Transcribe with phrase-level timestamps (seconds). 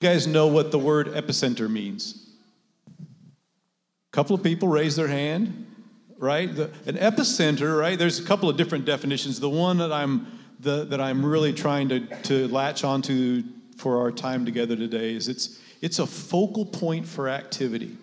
[0.00, 2.26] You guys know what the word epicenter means?
[2.98, 5.66] A couple of people raise their hand,
[6.16, 6.54] right?
[6.54, 7.98] The, an epicenter, right?
[7.98, 9.40] There's a couple of different definitions.
[9.40, 10.26] The one that I'm
[10.60, 13.42] the, that I'm really trying to, to latch onto
[13.76, 17.96] for our time together today is it's it's a focal point for activity.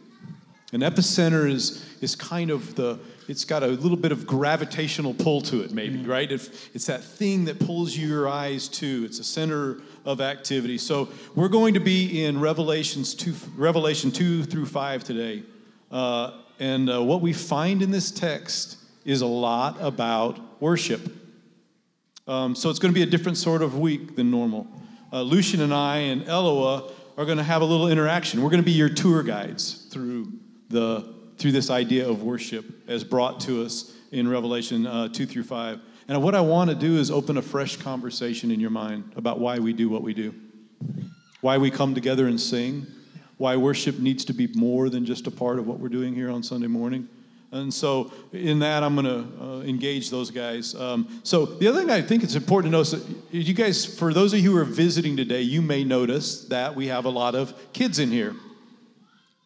[0.73, 5.41] An epicenter is is kind of the it's got a little bit of gravitational pull
[5.41, 6.09] to it, maybe, mm-hmm.
[6.09, 6.31] right?
[6.31, 9.03] If it's that thing that pulls your eyes to.
[9.03, 10.77] It's a center of activity.
[10.77, 15.43] So we're going to be in Revelations two, Revelation two through five today.
[15.91, 21.01] Uh, and uh, what we find in this text is a lot about worship.
[22.25, 24.65] Um, so it's going to be a different sort of week than normal.
[25.11, 28.41] Uh, Lucian and I and Eloah are going to have a little interaction.
[28.41, 30.31] We're going to be your tour guides through
[30.69, 35.43] the through this idea of worship as brought to us in Revelation uh, two through
[35.43, 35.79] five.
[36.07, 39.39] And what I want to do is open a fresh conversation in your mind about
[39.39, 40.33] why we do what we do,
[41.41, 42.87] why we come together and sing,
[43.37, 46.31] why worship needs to be more than just a part of what we're doing here
[46.31, 47.09] on Sunday morning.
[47.51, 50.75] And so, in that, I'm going to uh, engage those guys.
[50.75, 54.33] Um, so, the other thing I think it's important to notice, you guys, for those
[54.33, 57.53] of you who are visiting today, you may notice that we have a lot of
[57.71, 58.35] kids in here.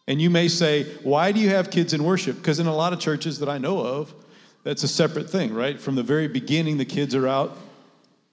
[0.07, 2.37] And you may say, why do you have kids in worship?
[2.37, 4.13] Because in a lot of churches that I know of,
[4.63, 5.79] that's a separate thing, right?
[5.79, 7.57] From the very beginning, the kids are out,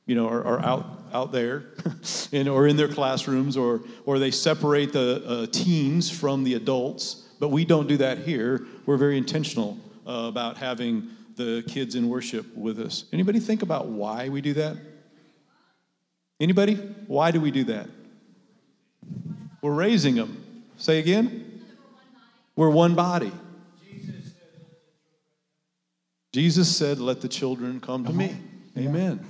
[0.07, 1.65] you know, are, are out out there,
[2.33, 7.25] in, or in their classrooms, or or they separate the uh, teens from the adults.
[7.41, 8.67] But we don't do that here.
[8.85, 13.05] We're very intentional uh, about having the kids in worship with us.
[13.13, 14.77] Anybody think about why we do that?
[16.41, 16.75] Anybody?
[17.07, 17.89] Why do we do that?
[19.63, 20.65] We're raising them.
[20.77, 21.63] Say again.
[22.55, 23.33] We're one body.
[26.33, 28.37] Jesus said, Let the children come to me.
[28.77, 29.25] Amen.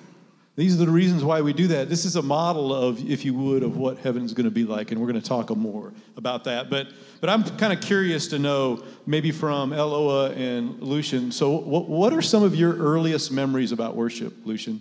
[0.59, 1.89] These are the reasons why we do that.
[1.89, 4.65] This is a model of, if you would, of what heaven is going to be
[4.65, 6.69] like, and we're going to talk more about that.
[6.69, 6.89] But,
[7.21, 11.31] but I'm kind of curious to know, maybe from Eloah and Lucian.
[11.31, 14.81] So, what, what are some of your earliest memories about worship, Lucian?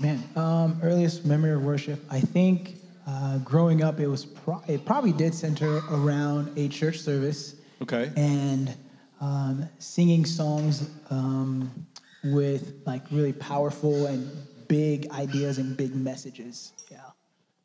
[0.00, 2.04] Man, um, earliest memory of worship.
[2.10, 6.98] I think uh, growing up, it was pro- it probably did center around a church
[6.98, 7.54] service.
[7.80, 8.10] Okay.
[8.16, 8.74] And
[9.22, 10.90] um, singing songs.
[11.08, 11.86] Um,
[12.24, 14.30] with like really powerful and
[14.68, 16.72] big ideas and big messages.
[16.90, 16.98] Yeah.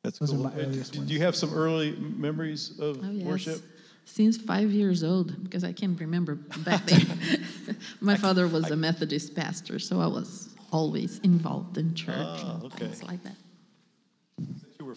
[0.04, 0.48] That's Those cool.
[0.48, 3.26] Are my earliest Do you have some early memories of oh, yes.
[3.26, 3.62] worship?
[4.06, 7.20] Since five years old, because I can't remember back then.
[8.02, 12.62] my father was I, a Methodist pastor, so I was always involved in church oh,
[12.64, 13.36] and things like that.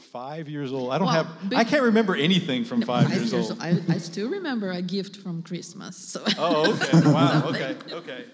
[0.00, 1.52] Since you were five years old, I don't well, have.
[1.54, 3.62] I can't remember anything from no, five, five, years, years old.
[3.62, 3.62] old.
[3.62, 5.96] I, I, still remember a gift from Christmas.
[5.96, 6.24] So.
[6.38, 7.10] Oh, okay.
[7.10, 7.42] Wow.
[7.48, 7.76] okay.
[7.92, 8.24] Okay.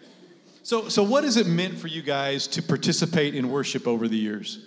[0.62, 4.16] So, so what has it meant for you guys to participate in worship over the
[4.16, 4.66] years?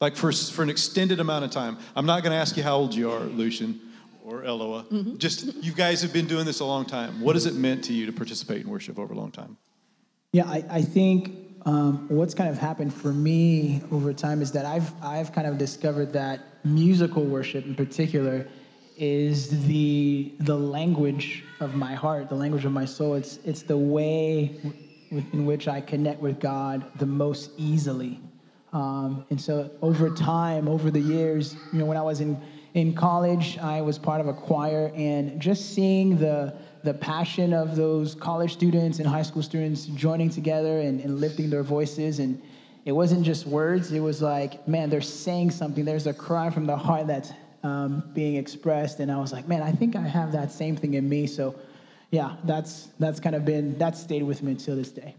[0.00, 1.76] Like for, for an extended amount of time.
[1.94, 3.80] I'm not going to ask you how old you are, Lucian
[4.24, 4.84] or Eloah.
[4.84, 5.16] Mm-hmm.
[5.16, 7.20] Just you guys have been doing this a long time.
[7.20, 9.56] What has it meant to you to participate in worship over a long time?
[10.32, 14.64] Yeah, I, I think um, what's kind of happened for me over time is that
[14.64, 18.48] I've I've kind of discovered that musical worship in particular
[18.96, 23.14] is the the language of my heart, the language of my soul.
[23.16, 24.58] It's it's the way
[25.10, 28.18] in which I connect with God the most easily.
[28.72, 32.38] Um, and so over time, over the years, you know, when I was in,
[32.74, 36.54] in college, I was part of a choir, and just seeing the
[36.84, 41.50] the passion of those college students and high school students joining together and, and lifting
[41.50, 42.40] their voices and
[42.84, 46.66] it wasn't just words it was like man they're saying something there's a cry from
[46.66, 47.32] the heart that's
[47.64, 50.94] um, being expressed and i was like man i think i have that same thing
[50.94, 51.54] in me so
[52.10, 55.14] yeah, that's that's kind of been that stayed with me until this day.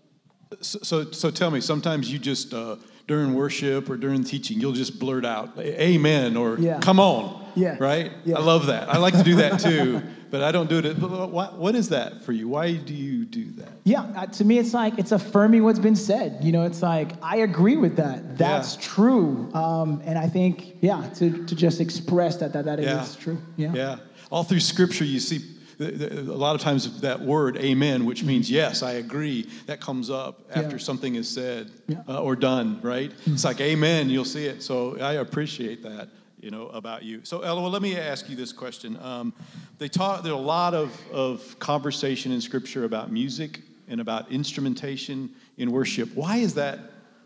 [0.61, 1.61] So, so, so tell me.
[1.61, 2.77] Sometimes you just uh,
[3.07, 6.79] during worship or during teaching, you'll just blurt out "Amen" or yeah.
[6.79, 7.77] "Come on." Yeah.
[7.79, 8.11] Right.
[8.25, 8.37] Yeah.
[8.37, 8.89] I love that.
[8.89, 10.97] I like to do that too, but I don't do it.
[10.97, 12.47] What, what is that for you?
[12.47, 13.69] Why do you do that?
[13.83, 14.01] Yeah.
[14.15, 16.39] Uh, to me, it's like it's affirming what's been said.
[16.41, 18.37] You know, it's like I agree with that.
[18.37, 18.81] That's yeah.
[18.81, 19.51] true.
[19.53, 23.01] Um, and I think, yeah, to to just express that that that yeah.
[23.01, 23.37] is true.
[23.57, 23.73] Yeah.
[23.73, 23.97] Yeah.
[24.31, 25.39] All through Scripture, you see
[25.79, 30.41] a lot of times that word amen which means yes i agree that comes up
[30.53, 30.77] after yeah.
[30.77, 32.01] something is said yeah.
[32.07, 33.33] uh, or done right mm-hmm.
[33.33, 36.09] it's like amen you'll see it so i appreciate that
[36.41, 37.21] you know about you.
[37.23, 38.97] So well, let me ask you this question.
[39.01, 39.33] Um,
[39.77, 45.31] they talk there's a lot of, of conversation in scripture about music and about instrumentation
[45.57, 46.13] in worship.
[46.15, 46.79] Why is that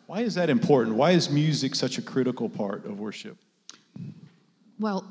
[0.08, 0.96] why is that important?
[0.96, 3.38] Why is music such a critical part of worship?
[4.80, 5.06] Well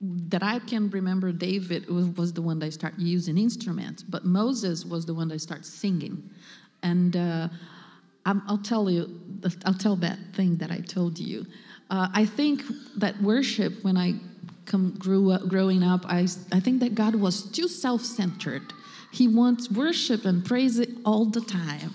[0.00, 4.84] that I can remember, David was, was, the one that started using instruments, but Moses
[4.84, 6.30] was the one that started singing.
[6.84, 7.48] And uh,
[8.24, 9.20] I'll tell you,
[9.64, 11.46] I'll tell that thing that I told you.
[11.90, 12.62] Uh, I think
[12.96, 14.14] that worship, when I
[14.66, 18.72] come grew up, growing up, I, I think that God was too self-centered.
[19.10, 21.94] He wants worship and praise all the time.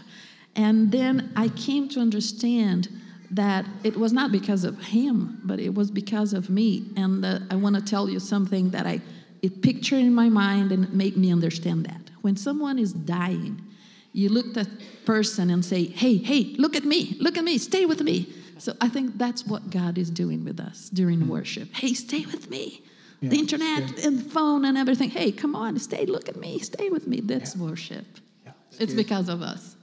[0.55, 2.89] And then I came to understand
[3.31, 6.91] that it was not because of him, but it was because of me.
[6.95, 9.01] And uh, I want to tell you something that I
[9.41, 12.09] it pictured in my mind and it made me understand that.
[12.21, 13.61] When someone is dying,
[14.13, 14.69] you look at that
[15.05, 18.73] person and say, "Hey, hey, look at me, look at me, stay with me." So
[18.79, 21.73] I think that's what God is doing with us during worship.
[21.73, 22.81] Hey, stay with me.
[23.19, 25.09] Yeah, the internet and the phone and everything.
[25.09, 27.19] Hey, come on, stay, look at me, stay with me.
[27.19, 28.05] That's worship.
[28.79, 29.75] It's because of us.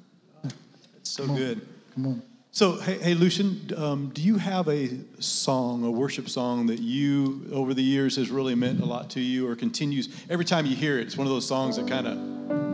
[0.96, 1.60] It's so good.
[1.92, 2.22] Come on.
[2.52, 4.88] So, hey, hey Lucian, um, do you have a
[5.18, 9.20] song, a worship song that you, over the years, has really meant a lot to
[9.20, 11.06] you, or continues every time you hear it?
[11.06, 12.16] It's one of those songs that kind of,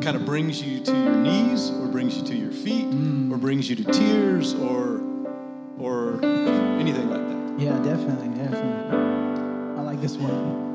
[0.05, 2.87] kind of brings you to your knees, or brings you to your feet,
[3.33, 5.03] or brings you to tears, or,
[5.79, 7.61] or anything like that.
[7.63, 8.97] Yeah, definitely, definitely.
[9.79, 10.67] I like this one.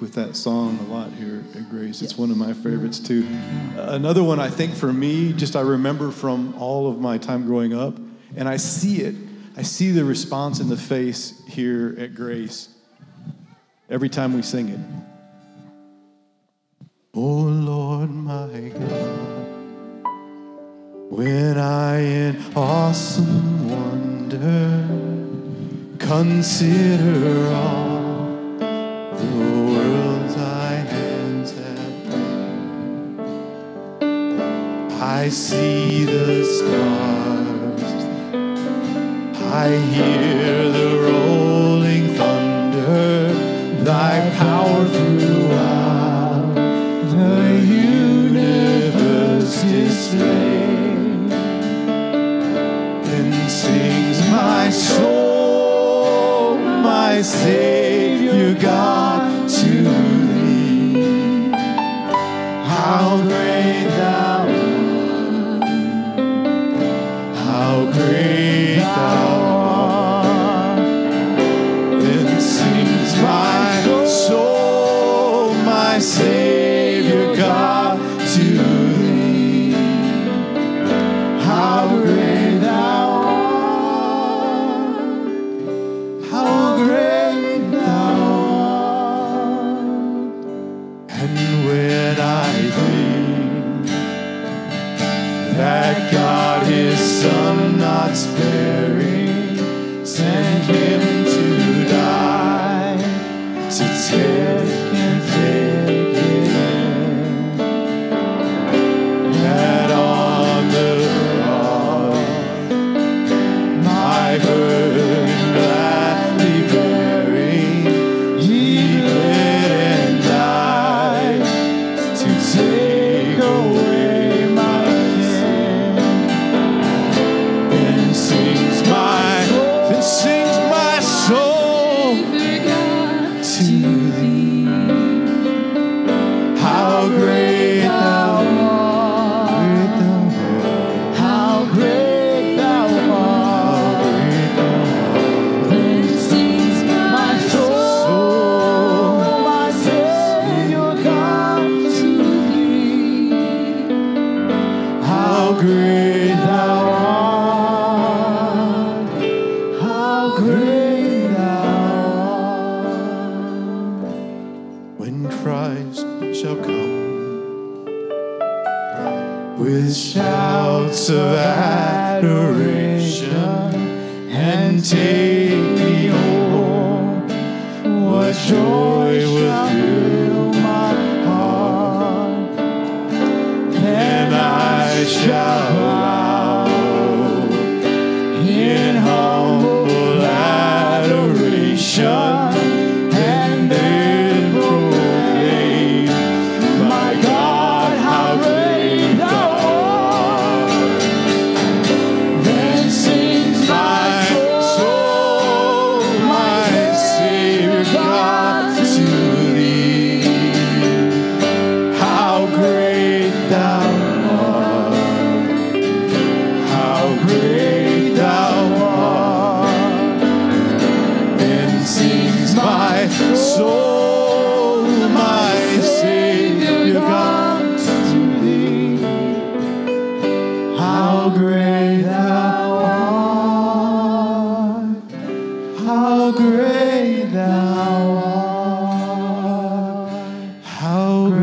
[0.00, 2.02] With that song a lot here at Grace.
[2.02, 3.26] It's one of my favorites too.
[3.76, 7.46] Uh, another one I think for me, just I remember from all of my time
[7.46, 7.96] growing up,
[8.36, 9.14] and I see it.
[9.56, 12.68] I see the response in the face here at Grace
[13.88, 14.80] every time we sing it.
[17.14, 20.06] Oh Lord, my God,
[21.10, 25.06] when I in awesome wonder
[26.06, 28.26] consider all
[28.58, 29.55] the
[35.08, 37.82] I see the stars,
[39.40, 43.32] I hear the rolling thunder,
[43.84, 47.38] thy power throughout the
[47.94, 51.30] universe displayed.
[53.06, 61.52] Then sings my soul, my Savior God, to thee.
[62.66, 63.45] How great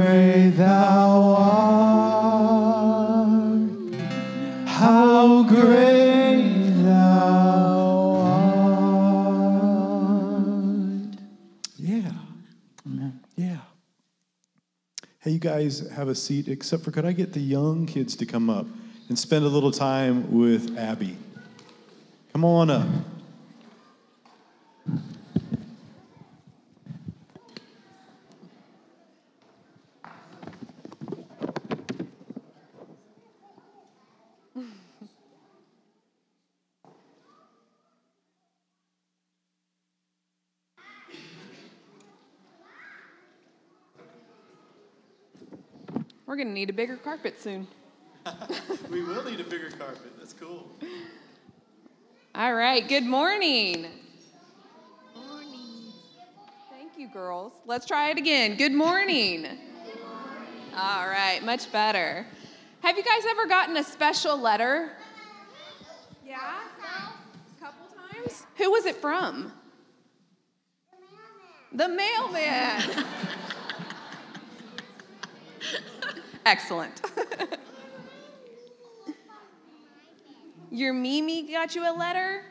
[0.04, 1.96] great thou art,
[4.68, 8.88] how great thou art.
[11.78, 12.12] Yeah.
[13.38, 13.58] Yeah.
[15.20, 18.26] Hey, you guys have a seat, except for could I get the young kids to
[18.26, 18.68] come up
[19.08, 21.18] and spend a little time with Abby?
[22.34, 22.88] Come on up.
[46.64, 47.68] Need a bigger carpet soon.
[48.90, 50.14] We will need a bigger carpet.
[50.18, 50.66] That's cool.
[52.34, 53.88] All right, good morning.
[55.14, 55.92] Morning.
[56.72, 57.52] Thank you, girls.
[57.66, 58.56] Let's try it again.
[58.56, 59.46] Good morning.
[60.74, 62.26] All right, much better.
[62.80, 64.94] Have you guys ever gotten a special letter?
[66.26, 66.62] Yeah?
[66.80, 68.46] A couple times?
[68.56, 69.52] Who was it from?
[71.74, 72.88] The mailman.
[72.88, 73.06] The mailman.
[76.46, 77.02] Excellent.
[80.72, 82.44] Your Mimi got you a letter?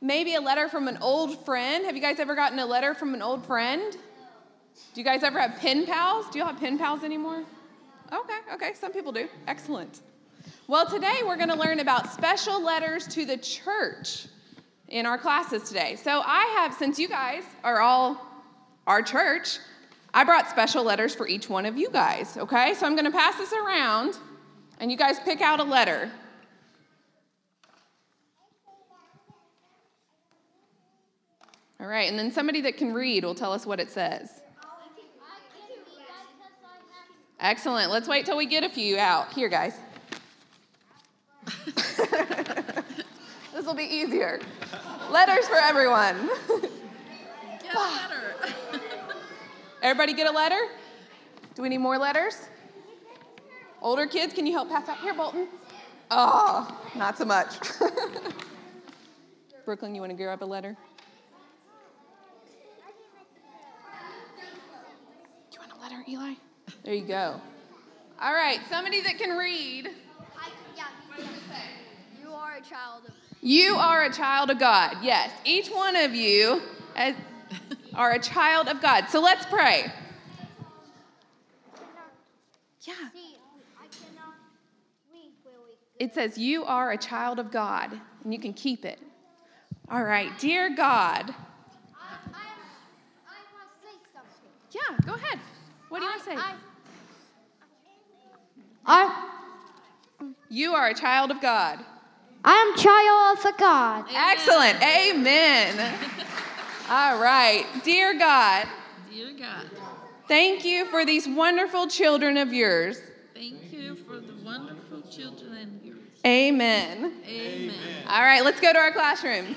[0.00, 1.84] Maybe a letter from an old friend.
[1.84, 3.92] Have you guys ever gotten a letter from an old friend?
[3.92, 6.26] Do you guys ever have pen pals?
[6.30, 7.44] Do you all have pen pals anymore?
[8.12, 9.28] Okay, okay, some people do.
[9.46, 10.00] Excellent.
[10.66, 14.28] Well, today we're going to learn about special letters to the church
[14.88, 15.96] in our classes today.
[15.96, 18.20] So I have, since you guys are all
[18.86, 19.58] our church,
[20.14, 22.74] I brought special letters for each one of you guys, okay?
[22.74, 24.18] So I'm to pass this around,
[24.80, 26.10] and you guys pick out a letter.
[31.80, 34.42] All right, and then somebody that can read will tell us what it says.
[37.40, 37.92] Excellent.
[37.92, 39.32] Let's wait till we get a few out.
[39.32, 39.74] Here, guys.
[43.54, 44.40] this will be easier.
[45.10, 46.28] Letters for everyone.
[47.62, 48.54] Get a letter.
[49.82, 50.58] Everybody get a letter?
[51.54, 52.36] Do we need more letters?
[53.80, 54.98] Older kids, can you help pass out?
[54.98, 55.48] Here, Bolton.
[56.10, 57.54] Oh, not so much.
[59.64, 60.76] Brooklyn, you want to grab a letter?
[65.52, 66.34] You want a letter, Eli?
[66.84, 67.40] There you go.
[68.20, 69.90] All right, somebody that can read.
[70.36, 70.86] I, yeah,
[72.20, 73.14] you are a child of.
[73.40, 74.96] You are a child of God.
[75.02, 76.60] Yes, each one of you
[76.96, 77.14] as-
[77.98, 79.06] are a child of God.
[79.10, 79.92] So let's pray.
[82.82, 82.94] Yeah.
[83.12, 83.36] See,
[83.76, 84.36] I cannot
[85.12, 89.00] read really It says, You are a child of God, and you can keep it.
[89.90, 91.34] All right, dear God.
[91.94, 92.46] I, I,
[93.26, 94.50] I must say something.
[94.70, 95.40] Yeah, go ahead.
[95.88, 96.36] What do you want to say?
[96.36, 96.54] I,
[98.86, 99.24] I,
[100.48, 101.80] You are a child of God.
[102.44, 104.04] I am child of God.
[104.14, 104.80] Excellent.
[104.82, 105.94] Amen.
[106.90, 108.66] All right, dear God,
[109.12, 109.66] Dear God,
[110.26, 112.98] thank you for these wonderful children of yours.
[113.34, 115.98] thank you for the wonderful children and yours.
[116.26, 117.12] Amen.
[117.28, 117.74] Amen.
[118.08, 119.54] All right, let's go to our classrooms.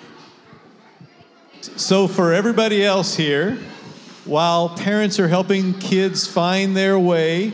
[1.77, 3.57] So, for everybody else here,
[4.25, 7.53] while parents are helping kids find their way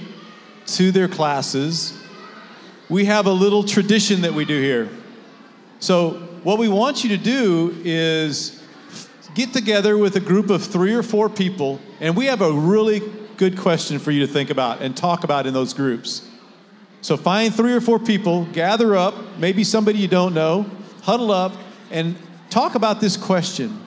[0.68, 1.94] to their classes,
[2.90, 4.90] we have a little tradition that we do here.
[5.80, 6.14] So,
[6.44, 8.57] what we want you to do is
[9.38, 13.04] get together with a group of three or four people, and we have a really
[13.38, 16.28] good question for you to think about and talk about in those groups.
[17.02, 20.66] So, find three or four people, gather up, maybe somebody you don't know,
[21.04, 21.54] huddle up,
[21.92, 22.18] and
[22.50, 23.80] talk about this question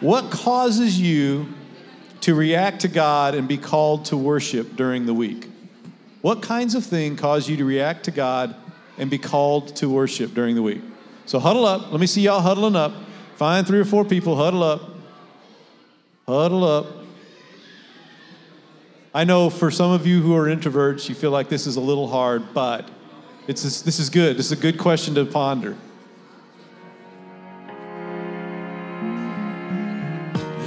[0.00, 1.48] What causes you
[2.20, 5.48] to react to God and be called to worship during the week?
[6.20, 8.54] What kinds of thing cause you to react to God
[8.98, 10.82] and be called to worship during the week?
[11.24, 11.90] So huddle up.
[11.92, 12.92] Let me see y'all huddling up.
[13.36, 14.87] Find three or four people, huddle up.
[16.28, 16.86] Huddle up.
[19.14, 21.80] I know for some of you who are introverts, you feel like this is a
[21.80, 22.86] little hard, but
[23.46, 24.36] it's this, is good.
[24.36, 25.74] This is a good question to ponder.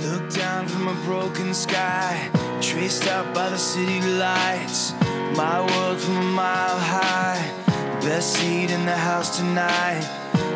[0.01, 4.93] Look down from a broken sky, traced out by the city lights.
[5.37, 7.37] My world from a mile high,
[8.01, 10.01] best seat in the house tonight.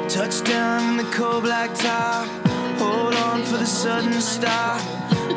[0.10, 2.28] Touchdown in the cold black top,
[2.78, 4.82] hold on for the sudden stop.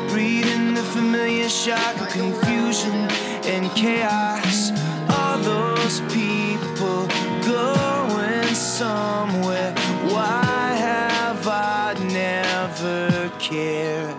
[0.09, 3.09] Breathing the familiar shock of confusion
[3.53, 4.71] and chaos.
[5.09, 7.07] All those people
[7.45, 9.73] going somewhere.
[10.13, 14.15] Why have I never cared?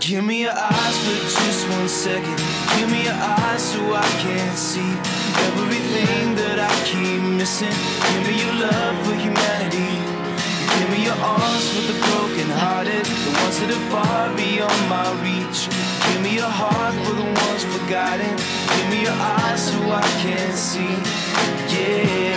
[0.00, 2.36] Give me your eyes for just one second.
[2.76, 4.92] Give me your eyes so I can see
[5.48, 7.76] everything that I keep missing.
[8.08, 10.03] Give me your love for humanity.
[10.84, 15.70] Give me your arms for the brokenhearted, the ones that are far beyond my reach.
[16.12, 18.36] Give me your heart for the ones forgotten.
[18.36, 20.94] Give me your eyes so I can see.
[21.72, 22.36] Yeah.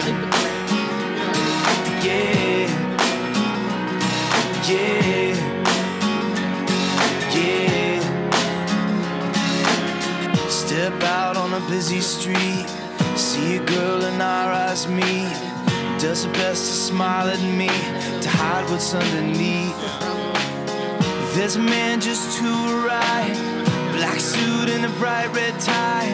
[2.07, 2.71] Yeah.
[4.63, 5.35] Yeah.
[7.35, 7.99] Yeah.
[10.47, 12.65] Step out on a busy street,
[13.17, 15.56] see a girl and our eyes meet.
[15.99, 17.69] Does her best to smile at me,
[18.21, 19.75] to hide what's underneath.
[21.33, 23.33] There's a man just to her right,
[23.95, 26.09] black suit and a bright red tie.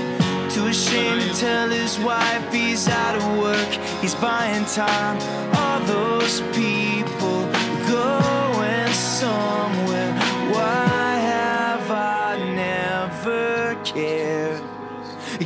[0.50, 5.18] Too ashamed to tell his wife he's out of work, he's buying time.
[5.58, 7.46] All those people
[7.86, 10.14] going somewhere.
[10.54, 14.43] Why have I never care.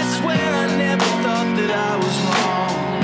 [0.00, 3.00] I swear I never thought that I was wrong.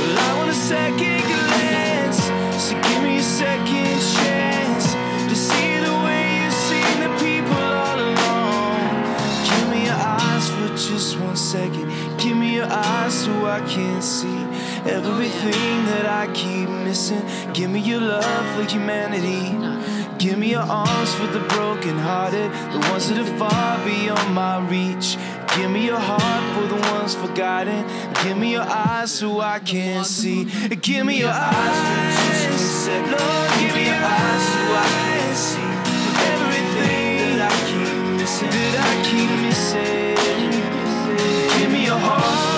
[0.00, 2.20] Well, I want a second glance,
[2.64, 4.92] so give me a second chance
[5.28, 5.68] to see
[14.88, 17.22] everything that I keep missing.
[17.52, 19.52] Give me your love for humanity.
[20.18, 25.16] Give me your arms for the brokenhearted, the ones that are far beyond my reach.
[25.56, 27.84] Give me your heart for the ones forgotten.
[28.24, 30.44] Give me your eyes so I can see.
[30.80, 32.88] Give me your eyes.
[32.88, 35.68] Lord, give me your eyes so I can see
[36.32, 38.50] everything that I keep missing.
[38.50, 40.16] That I keep missing.
[41.58, 42.57] Give me your heart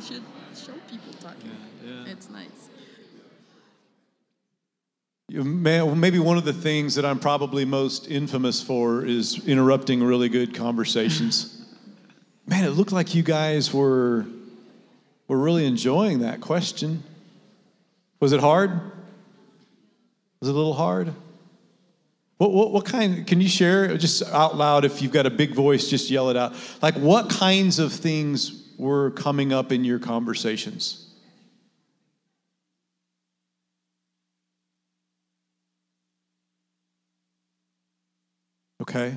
[0.00, 0.22] they should
[0.56, 1.50] show people talking.
[1.84, 2.48] yeah It's nice.
[5.28, 10.02] You may- Maybe one of the things that I'm probably most infamous for is interrupting
[10.02, 11.56] really good conversations.
[12.46, 14.26] Man, it looked like you guys were
[15.28, 17.04] were really enjoying that question.
[18.18, 18.70] Was it hard?
[20.40, 21.14] Was it a little hard?
[22.38, 25.54] What, what, what kind, can you share just out loud if you've got a big
[25.54, 26.54] voice, just yell it out.
[26.82, 31.06] Like, what kinds of things were coming up in your conversations?
[38.80, 39.14] Okay.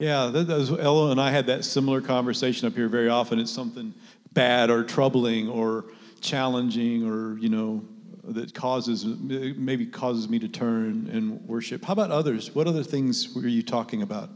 [0.00, 3.38] Yeah, was, Ella and I had that similar conversation up here very often.
[3.38, 3.92] It's something
[4.32, 5.84] bad or troubling or
[6.20, 7.84] challenging or, you know,
[8.28, 11.84] that causes, maybe causes me to turn and worship.
[11.84, 12.54] How about others?
[12.54, 14.30] What other things were you talking about?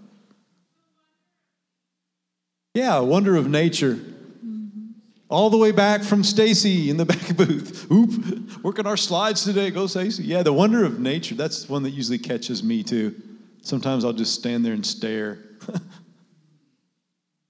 [2.74, 3.94] Yeah, wonder of nature.
[3.94, 4.92] Mm-hmm.
[5.28, 7.90] All the way back from Stacy in the back booth.
[7.90, 9.70] Oop, working our slides today.
[9.70, 10.24] Go, Stacy.
[10.24, 11.35] Yeah, the wonder of nature.
[11.35, 13.14] That's one that usually catches me too.
[13.61, 15.38] Sometimes I'll just stand there and stare.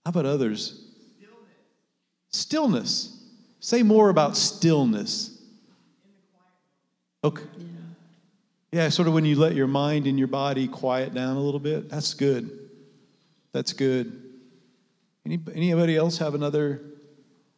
[0.04, 0.84] How about others?
[1.16, 2.28] Stillness.
[2.30, 3.18] Stillness.
[3.60, 5.31] Say more about stillness.
[7.24, 7.42] Okay.
[8.72, 11.60] Yeah, sort of when you let your mind and your body quiet down a little
[11.60, 11.90] bit.
[11.90, 12.58] That's good.
[13.52, 14.30] That's good.
[15.26, 16.80] Any, anybody else have another?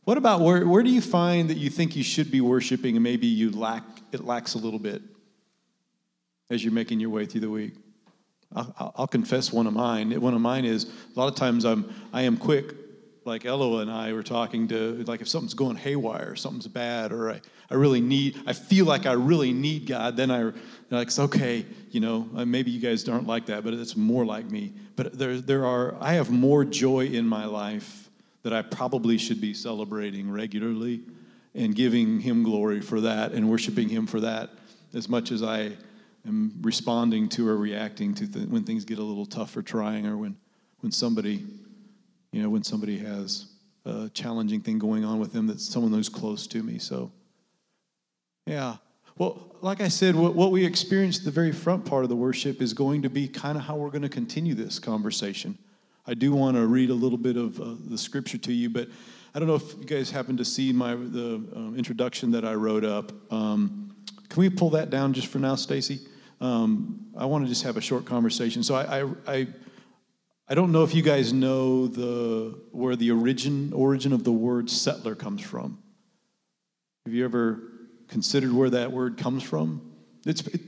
[0.02, 3.02] What about where, where do you find that you think you should be worshiping and
[3.02, 5.02] maybe you lack it lacks a little bit
[6.50, 7.74] as you're making your way through the week?
[8.54, 10.20] I'll, I'll confess one of mine.
[10.20, 12.74] One of mine is a lot of times I'm I am quick,
[13.24, 17.30] like Ella and I were talking to like if something's going haywire, something's bad, or
[17.30, 20.16] I, I really need I feel like I really need God.
[20.16, 20.52] Then I
[20.90, 22.28] like it's okay, you know.
[22.36, 24.72] uh, Maybe you guys aren't like that, but it's more like me.
[24.96, 28.10] But there there are I have more joy in my life
[28.42, 31.00] that I probably should be celebrating regularly
[31.54, 34.50] and giving Him glory for that and worshiping Him for that
[34.92, 35.72] as much as I
[36.26, 40.06] am responding to or reacting to th- when things get a little tough or trying
[40.06, 40.36] or when,
[40.80, 41.44] when somebody,
[42.34, 43.46] you know, when somebody has
[43.84, 46.78] a challenging thing going on with them that's someone who's close to me.
[46.78, 47.12] So,
[48.44, 48.78] yeah.
[49.16, 52.16] Well, like I said, what, what we experienced at the very front part of the
[52.16, 55.56] worship is going to be kind of how we're going to continue this conversation.
[56.08, 58.88] I do want to read a little bit of uh, the scripture to you, but
[59.32, 62.54] I don't know if you guys happen to see my the um, introduction that I
[62.54, 63.12] wrote up.
[63.32, 63.94] Um,
[64.28, 66.00] can we pull that down just for now, Stacy?
[66.40, 68.64] Um, I want to just have a short conversation.
[68.64, 69.46] So I, I, I,
[70.46, 74.68] I don't know if you guys know the where the origin origin of the word
[74.68, 75.82] settler comes from.
[77.06, 77.62] Have you ever
[78.08, 79.92] considered where that word comes from?
[80.26, 80.60] It's it,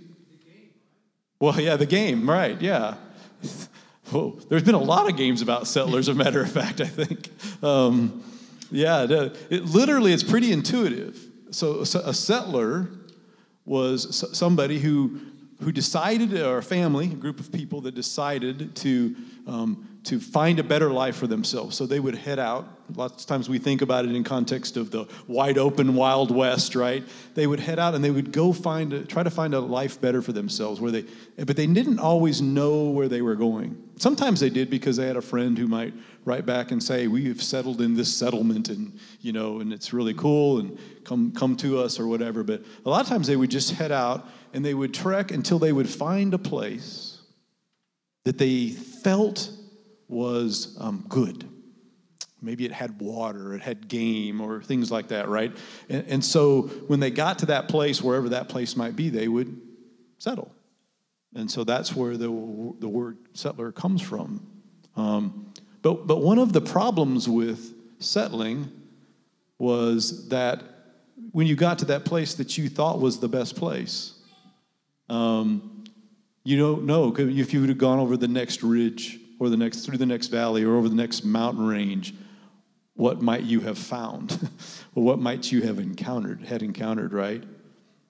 [1.41, 2.61] well, yeah, the game, right?
[2.61, 2.95] Yeah.
[4.11, 6.87] Whoa, there's been a lot of games about settlers, as a matter of fact, I
[6.87, 7.29] think.
[7.62, 8.23] Um,
[8.71, 9.07] yeah,
[9.51, 11.19] it, literally, it's pretty intuitive.
[11.51, 12.89] So, so a settler
[13.65, 15.21] was somebody who,
[15.61, 19.16] who decided, or a family, a group of people that decided to,
[19.47, 21.77] um, to find a better life for themselves.
[21.77, 22.69] So they would head out.
[22.95, 26.77] Lots of times we think about it in context of the wide open Wild West,
[26.77, 27.03] right?
[27.35, 30.01] They would head out and they would go find, a, try to find a life
[30.01, 30.81] better for themselves.
[30.81, 31.05] Where they,
[31.37, 33.83] but they didn't always know where they were going.
[33.97, 35.92] Sometimes they did because they had a friend who might
[36.25, 39.92] write back and say, "We have settled in this settlement, and you know, and it's
[39.92, 43.37] really cool, and come come to us or whatever." But a lot of times they
[43.37, 47.19] would just head out and they would trek until they would find a place
[48.25, 49.51] that they felt
[50.09, 51.49] was um, good.
[52.42, 55.57] Maybe it had water, it had game, or things like that, right?
[55.88, 59.27] And, and so when they got to that place, wherever that place might be, they
[59.27, 59.61] would
[60.19, 60.55] settle.
[61.35, 62.29] And so that's where the,
[62.79, 64.47] the word settler comes from.
[64.97, 68.71] Um, but, but one of the problems with settling
[69.59, 70.62] was that
[71.33, 74.14] when you got to that place that you thought was the best place,
[75.09, 75.85] um,
[76.45, 79.85] you don't know if you would have gone over the next ridge or the next
[79.85, 82.14] through the next valley or over the next mountain range
[82.96, 84.49] what might you have found?
[84.94, 87.44] Or what might you have encountered had encountered right?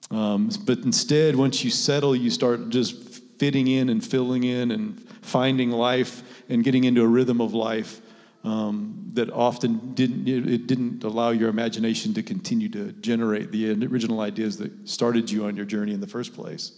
[0.09, 2.95] Um, but instead once you settle you start just
[3.37, 7.99] fitting in and filling in and finding life and getting into a rhythm of life
[8.45, 14.21] um, that often didn't it didn't allow your imagination to continue to generate the original
[14.21, 16.71] ideas that started you on your journey in the first place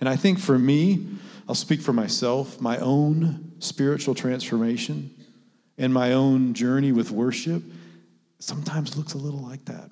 [0.00, 1.06] and i think for me
[1.48, 5.10] I'll speak for myself, my own spiritual transformation
[5.76, 7.62] and my own journey with worship
[8.38, 9.90] sometimes looks a little like that.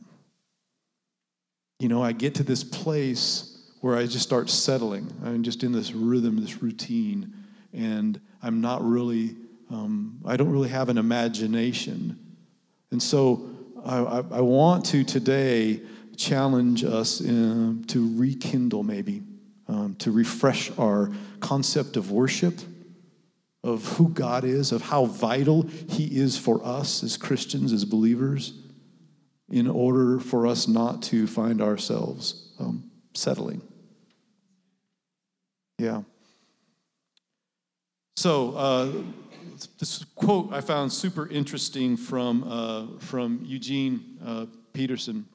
[1.79, 5.13] You know, I get to this place where I just start settling.
[5.25, 7.35] I'm just in this rhythm, this routine,
[7.73, 9.37] and I'm not really,
[9.71, 12.19] um, I don't really have an imagination.
[12.91, 13.51] And so
[13.85, 15.81] I, I, I want to today
[16.17, 19.23] challenge us in, to rekindle maybe
[19.71, 22.59] um, to refresh our concept of worship,
[23.63, 28.53] of who God is, of how vital He is for us as Christians, as believers,
[29.49, 33.63] in order for us not to find ourselves um, settling.
[35.79, 36.03] Yeah.
[38.17, 38.93] So, uh,
[39.79, 45.27] this quote I found super interesting from, uh, from Eugene uh, Peterson.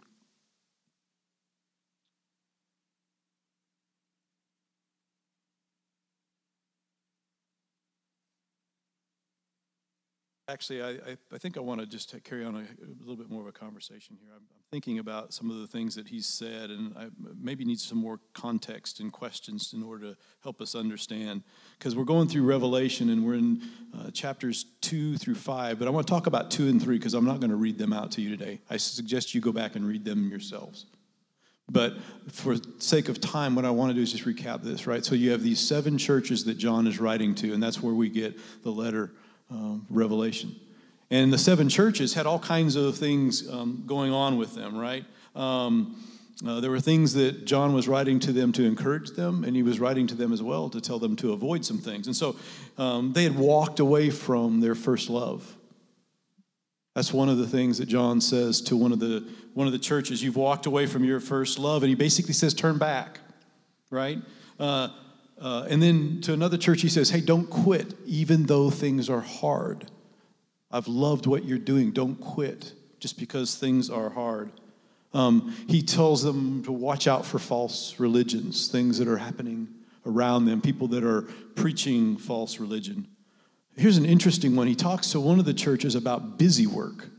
[10.48, 13.42] Actually, I, I, think I want to just carry on a, a, little bit more
[13.42, 14.30] of a conversation here.
[14.32, 17.08] I'm, I'm, thinking about some of the things that he's said, and I
[17.42, 21.42] maybe need some more context and questions in order to help us understand.
[21.80, 23.62] Because we're going through Revelation, and we're in
[23.98, 27.16] uh, chapters two through five, but I want to talk about two and three because
[27.16, 28.62] I'm not going to read them out to you today.
[28.70, 30.86] I suggest you go back and read them yourselves.
[31.72, 31.96] But
[32.32, 35.04] for sake of time, what I want to do is just recap this, right?
[35.04, 38.10] So you have these seven churches that John is writing to, and that's where we
[38.10, 39.14] get the letter
[39.50, 40.56] um, Revelation.
[41.12, 45.06] And the seven churches had all kinds of things um, going on with them, right?
[45.36, 46.02] Um,
[46.46, 49.64] uh, there were things that John was writing to them to encourage them, and he
[49.64, 52.08] was writing to them as well to tell them to avoid some things.
[52.08, 52.36] And so
[52.78, 55.56] um, they had walked away from their first love.
[56.94, 59.80] That's one of the things that John says to one of the one of the
[59.80, 60.24] churches.
[60.24, 63.20] You've walked away from your first love, and he basically says, "Turn back."
[63.90, 64.20] Right?
[64.60, 64.90] Uh,
[65.40, 69.22] uh, and then to another church, he says, Hey, don't quit, even though things are
[69.22, 69.86] hard.
[70.72, 71.92] I've loved what you're doing.
[71.92, 74.52] Don't quit just because things are hard.
[75.14, 79.68] Um, he tells them to watch out for false religions, things that are happening
[80.06, 81.24] around them, people that are
[81.56, 83.08] preaching false religion.
[83.78, 84.68] Here's an interesting one.
[84.68, 87.10] He talks to one of the churches about busy work.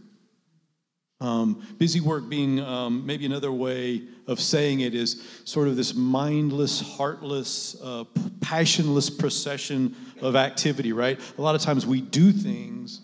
[1.20, 5.94] Um, busy work being um, maybe another way of saying it is sort of this
[5.94, 8.04] mindless, heartless, uh,
[8.40, 11.18] passionless procession of activity, right?
[11.38, 13.00] A lot of times we do things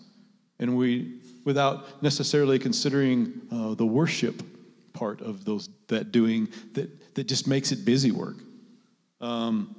[0.59, 4.43] and we, without necessarily considering uh, the worship
[4.93, 8.37] part of those that doing, that, that just makes it busy work.
[9.21, 9.75] Um,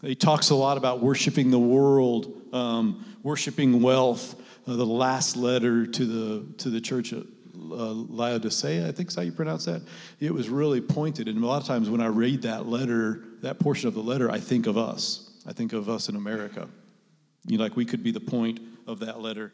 [0.00, 4.36] he talks a lot about worshiping the world, um, worshiping wealth.
[4.66, 7.20] Uh, the last letter to the to the church uh,
[7.68, 9.82] Laodicea, I think is how you pronounce that.
[10.20, 11.28] It was really pointed.
[11.28, 14.30] And a lot of times when I read that letter, that portion of the letter,
[14.30, 15.30] I think of us.
[15.46, 16.68] I think of us in America.
[17.46, 19.52] You know, like we could be the point of that letter.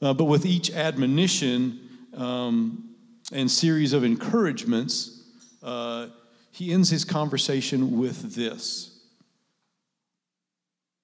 [0.00, 1.80] Uh, but with each admonition
[2.16, 2.94] um,
[3.32, 5.22] and series of encouragements,
[5.62, 6.08] uh,
[6.50, 8.98] he ends his conversation with this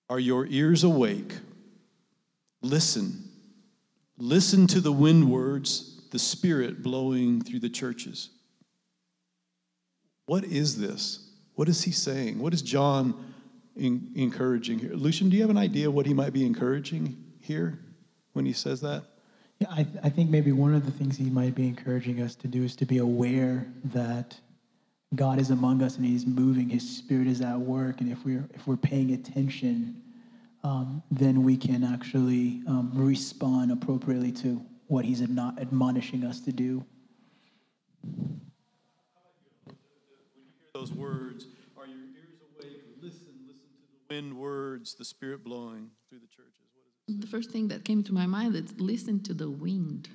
[0.08, 1.34] Are your ears awake?
[2.62, 3.28] Listen.
[4.18, 8.30] Listen to the wind words, the Spirit blowing through the churches.
[10.26, 11.28] What is this?
[11.54, 12.38] What is he saying?
[12.38, 13.34] What is John
[13.74, 14.92] in, encouraging here?
[14.92, 17.78] Lucian, do you have an idea what he might be encouraging here
[18.34, 19.04] when he says that?
[19.58, 22.48] Yeah, I, I think maybe one of the things he might be encouraging us to
[22.48, 24.36] do is to be aware that
[25.14, 26.68] God is among us and He's moving.
[26.68, 30.00] His Spirit is at work, and if we're if we're paying attention,
[30.64, 36.52] um, then we can actually um, respond appropriately to what He's admo- admonishing us to
[36.52, 36.84] do.
[40.74, 42.82] Those words, are your ears awake?
[43.00, 46.62] Listen, listen to the wind words, the Spirit blowing through the churches.
[47.06, 50.08] What is The first thing that came to my mind is listen to the wind.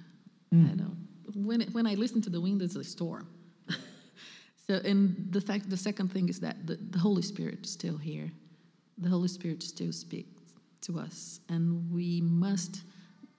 [0.54, 0.72] Mm.
[0.72, 1.08] I don't.
[1.36, 3.28] When it, when I listen to the wind, it's a storm.
[4.68, 7.98] so, and the fact, the second thing is that the, the Holy Spirit is still
[7.98, 8.32] here.
[8.98, 10.42] The Holy Spirit still speaks
[10.82, 12.84] to us, and we must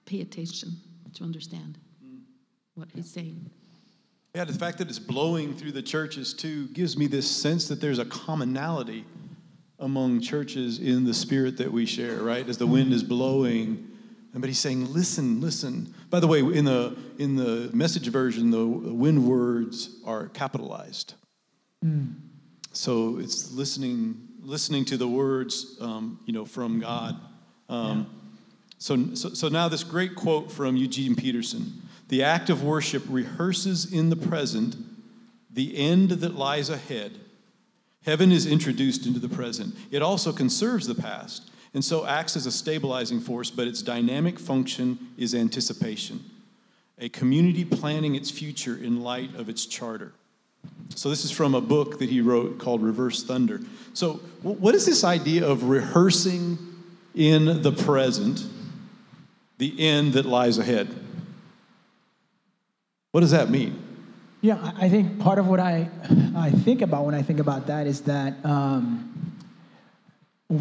[0.05, 0.77] pay attention
[1.15, 1.77] to understand
[2.75, 3.49] what He's saying.
[4.35, 7.81] Yeah, the fact that it's blowing through the churches too gives me this sense that
[7.81, 9.05] there's a commonality
[9.79, 12.47] among churches in the spirit that we share, right?
[12.47, 13.87] As the wind is blowing,
[14.33, 18.65] but he's saying, "Listen, listen." By the way, in the in the message version, the
[18.65, 21.15] wind words are capitalized,
[22.71, 27.19] so it's listening listening to the words, um, you know, from God.
[27.67, 28.18] Um,
[28.79, 33.91] so, so, so now this great quote from Eugene Peterson The act of worship rehearses
[33.91, 34.75] in the present
[35.51, 37.19] the end that lies ahead.
[38.05, 39.75] Heaven is introduced into the present.
[39.91, 44.39] It also conserves the past and so acts as a stabilizing force, but its dynamic
[44.39, 46.23] function is anticipation,
[46.97, 50.13] a community planning its future in light of its charter.
[50.95, 53.61] So, this is from a book that he wrote called Reverse Thunder.
[53.93, 56.57] So, what is this idea of rehearsing
[57.13, 58.45] in the present
[59.59, 60.87] the end that lies ahead?
[63.11, 63.85] What does that mean?
[64.41, 65.89] Yeah, I think part of what I
[66.35, 69.35] I think about when I think about that is that um,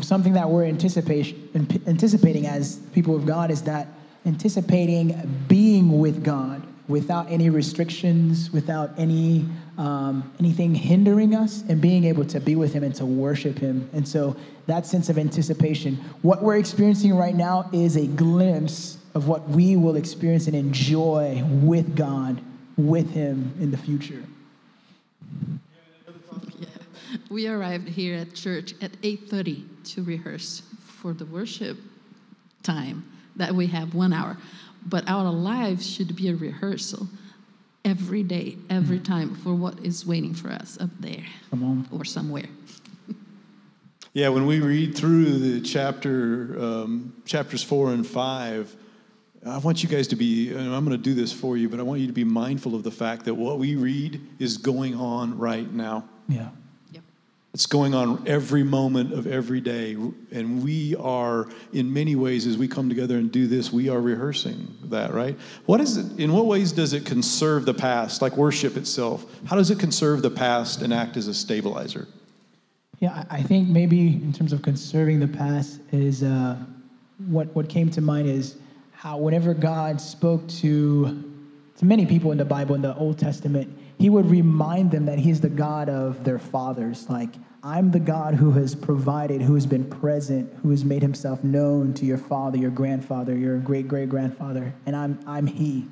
[0.00, 1.48] something that we're anticipation,
[1.86, 3.86] anticipating as people of God is that
[4.26, 9.46] anticipating being with God without any restrictions, without any
[9.78, 13.88] um, anything hindering us, and being able to be with Him and to worship Him.
[13.92, 14.36] And so
[14.66, 19.76] that sense of anticipation, what we're experiencing right now, is a glimpse of what we
[19.76, 22.40] will experience and enjoy with God,
[22.76, 24.22] with Him in the future.
[26.58, 26.66] Yeah.
[27.30, 29.64] We arrived here at church at 8:30
[29.94, 31.78] to rehearse for the worship
[32.64, 33.04] time
[33.36, 34.36] that we have one hour.
[34.84, 37.08] But our lives should be a rehearsal
[37.88, 41.88] every day, every time for what is waiting for us up there Come on.
[41.90, 42.44] or somewhere.
[44.12, 48.74] Yeah, when we read through the chapter, um, chapters four and five,
[49.46, 51.78] I want you guys to be, and I'm going to do this for you, but
[51.78, 54.94] I want you to be mindful of the fact that what we read is going
[54.94, 56.08] on right now.
[56.28, 56.48] Yeah.
[57.58, 59.96] It's going on every moment of every day.
[60.30, 64.00] And we are, in many ways, as we come together and do this, we are
[64.00, 65.36] rehearsing that, right?
[65.66, 69.26] What is it, in what ways does it conserve the past, like worship itself?
[69.46, 72.06] How does it conserve the past and act as a stabilizer?
[73.00, 76.56] Yeah, I think maybe in terms of conserving the past is uh,
[77.26, 78.54] what what came to mind is
[78.92, 81.24] how whenever God spoke to
[81.78, 85.18] to many people in the Bible in the Old Testament, He would remind them that
[85.18, 87.08] He's the God of their fathers.
[87.10, 87.30] Like
[87.62, 91.94] I'm the God who has provided, who has been present, who has made Himself known
[91.94, 95.86] to your father, your grandfather, your great great grandfather, and I'm I'm He.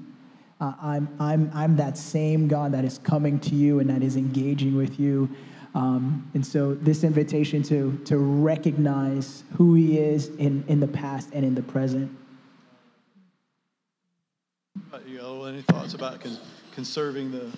[0.59, 4.17] Uh, I'm, I'm, I'm that same God that is coming to you and that is
[4.17, 5.29] engaging with you.
[5.75, 11.29] Um, and so, this invitation to, to recognize who He is in, in the past
[11.35, 12.11] and in the present.
[15.07, 16.39] You know, any thoughts about con-
[16.73, 17.53] conserving the,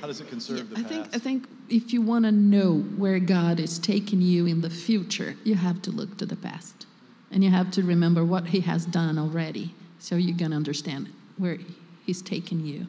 [0.00, 0.92] how does it conserve the I past?
[0.92, 4.70] think I think if you want to know where God is taking you in the
[4.70, 6.86] future, you have to look to the past,
[7.30, 11.58] and you have to remember what He has done already, so you're gonna understand where
[12.04, 12.86] He's taking you.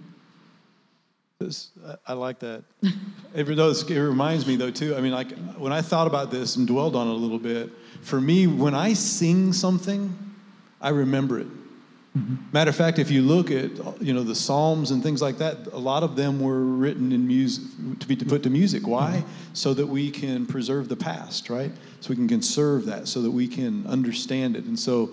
[1.39, 2.63] This, I- I like that.
[3.35, 4.95] Even though it's- it reminds me, though, too.
[4.95, 7.69] I mean, like when I thought about this and dwelled on it a little bit,
[8.01, 10.15] for me, when I sing something,
[10.81, 11.47] I remember it.
[12.53, 15.67] Matter of fact, if you look at you know the Psalms and things like that,
[15.67, 17.63] a lot of them were written in music
[17.99, 18.87] to be to put to music.
[18.87, 19.23] Why?
[19.53, 21.71] So that we can preserve the past, right?
[21.99, 24.65] So we can conserve that, so that we can understand it.
[24.65, 25.09] And so,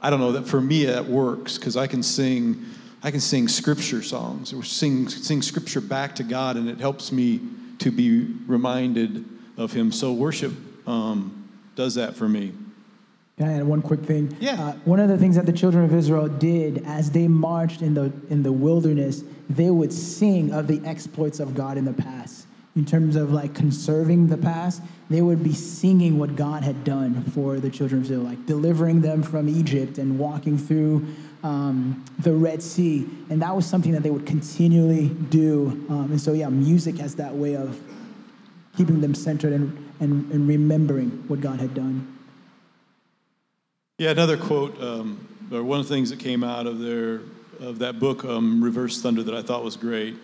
[0.00, 2.64] I don't know that for me that works because I can sing,
[3.02, 7.12] I can sing scripture songs or sing sing scripture back to God, and it helps
[7.12, 7.40] me
[7.78, 9.24] to be reminded
[9.56, 9.92] of Him.
[9.92, 10.52] So worship
[10.86, 12.52] um, does that for me.
[13.38, 14.36] Can I add one quick thing?
[14.40, 14.60] Yeah.
[14.60, 17.94] Uh, one of the things that the children of Israel did as they marched in
[17.94, 22.46] the in the wilderness, they would sing of the exploits of God in the past.
[22.74, 27.24] In terms of like conserving the past, they would be singing what God had done
[27.24, 31.06] for the children of Israel, like delivering them from Egypt and walking through
[31.42, 35.84] um, the Red Sea, and that was something that they would continually do.
[35.88, 37.80] Um, and so, yeah, music has that way of
[38.76, 42.17] keeping them centered and, and, and remembering what God had done.
[43.98, 47.20] Yeah, another quote, um, or one of the things that came out of their
[47.58, 50.14] of that book, um, Reverse Thunder, that I thought was great.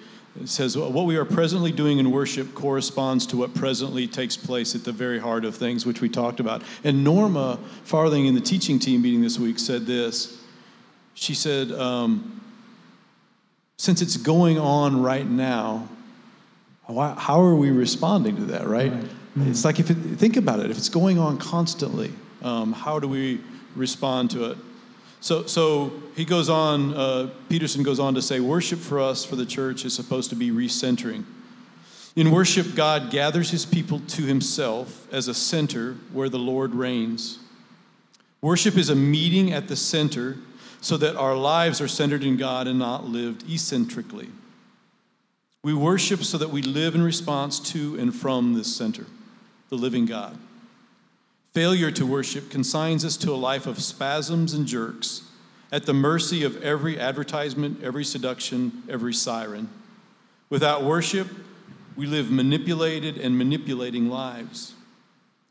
[0.41, 4.77] It says, What we are presently doing in worship corresponds to what presently takes place
[4.77, 6.63] at the very heart of things, which we talked about.
[6.85, 10.41] And Norma Farthing in the teaching team meeting this week said this.
[11.15, 12.41] She said, um,
[13.77, 15.89] Since it's going on right now,
[16.87, 18.93] why, how are we responding to that, right?
[19.37, 23.09] It's like if it, think about it, if it's going on constantly, um, how do
[23.09, 23.41] we
[23.77, 24.59] respond to it?
[25.21, 29.37] So, so he goes on, uh, Peterson goes on to say, worship for us, for
[29.37, 31.25] the church, is supposed to be recentering.
[32.15, 37.39] In worship, God gathers his people to himself as a center where the Lord reigns.
[38.41, 40.37] Worship is a meeting at the center
[40.83, 44.29] so that our lives are centered in God and not lived eccentrically.
[45.63, 49.07] We worship so that we live in response to and from this center,
[49.71, 50.39] the living God.
[51.55, 55.23] Failure to worship consigns us to a life of spasms and jerks,
[55.71, 59.71] at the mercy of every advertisement, every seduction, every siren.
[60.51, 61.29] Without worship,
[61.95, 64.75] we live manipulated and manipulating lives.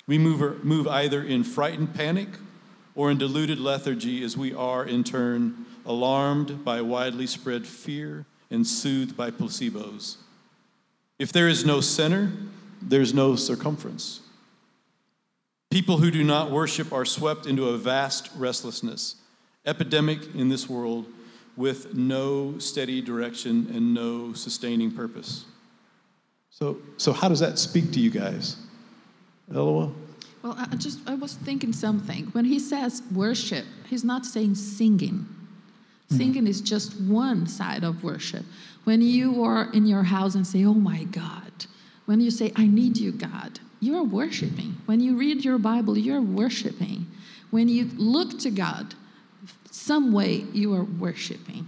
[0.05, 2.27] We move, move either in frightened panic
[2.95, 8.67] or in deluded lethargy as we are, in turn, alarmed by widely spread fear and
[8.67, 10.17] soothed by placebos.
[11.17, 12.33] If there is no center,
[12.81, 14.19] there's no circumference.
[15.73, 19.15] People who do not worship are swept into a vast restlessness,
[19.65, 21.07] epidemic in this world,
[21.57, 25.45] with no steady direction and no sustaining purpose.
[26.51, 28.57] So, so how does that speak to you guys?
[29.51, 29.91] Eloah?
[30.43, 32.25] Well, I just I was thinking something.
[32.33, 35.25] When he says worship, he's not saying singing.
[35.25, 36.17] Mm-hmm.
[36.17, 38.45] Singing is just one side of worship.
[38.83, 41.65] When you are in your house and say, "Oh my God,"
[42.05, 44.77] when you say, "I need you, God," you are worshiping.
[44.85, 47.07] When you read your Bible, you're worshiping.
[47.51, 48.95] When you look to God,
[49.69, 51.67] some way you are worshiping.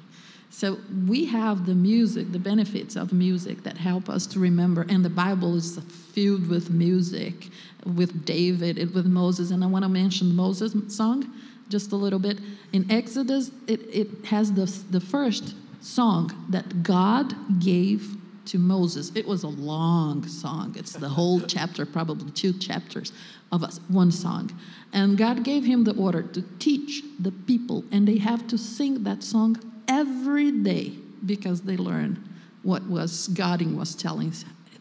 [0.49, 5.03] So we have the music, the benefits of music that help us to remember, and
[5.03, 5.77] the Bible is
[6.13, 7.49] filled with music,
[7.85, 9.51] with David, and with Moses.
[9.51, 11.29] And I want to mention Moses song
[11.67, 12.39] just a little bit.
[12.71, 18.15] In Exodus, it, it has the, the first song that God gave
[18.47, 19.11] to Moses.
[19.15, 20.75] It was a long song.
[20.77, 23.11] It's the whole chapter, probably two chapters
[23.51, 24.57] of us, one song.
[24.93, 29.03] And God gave him the order to teach the people, and they have to sing
[29.03, 30.93] that song every day
[31.25, 32.23] because they learn
[32.63, 34.33] what was God was telling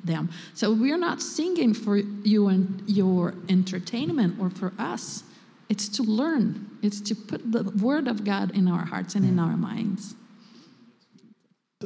[0.02, 0.30] them.
[0.54, 5.24] So we're not singing for you and your entertainment or for us.
[5.68, 6.78] It's to learn.
[6.82, 9.40] It's to put the word of God in our hearts and in hmm.
[9.40, 10.14] our minds.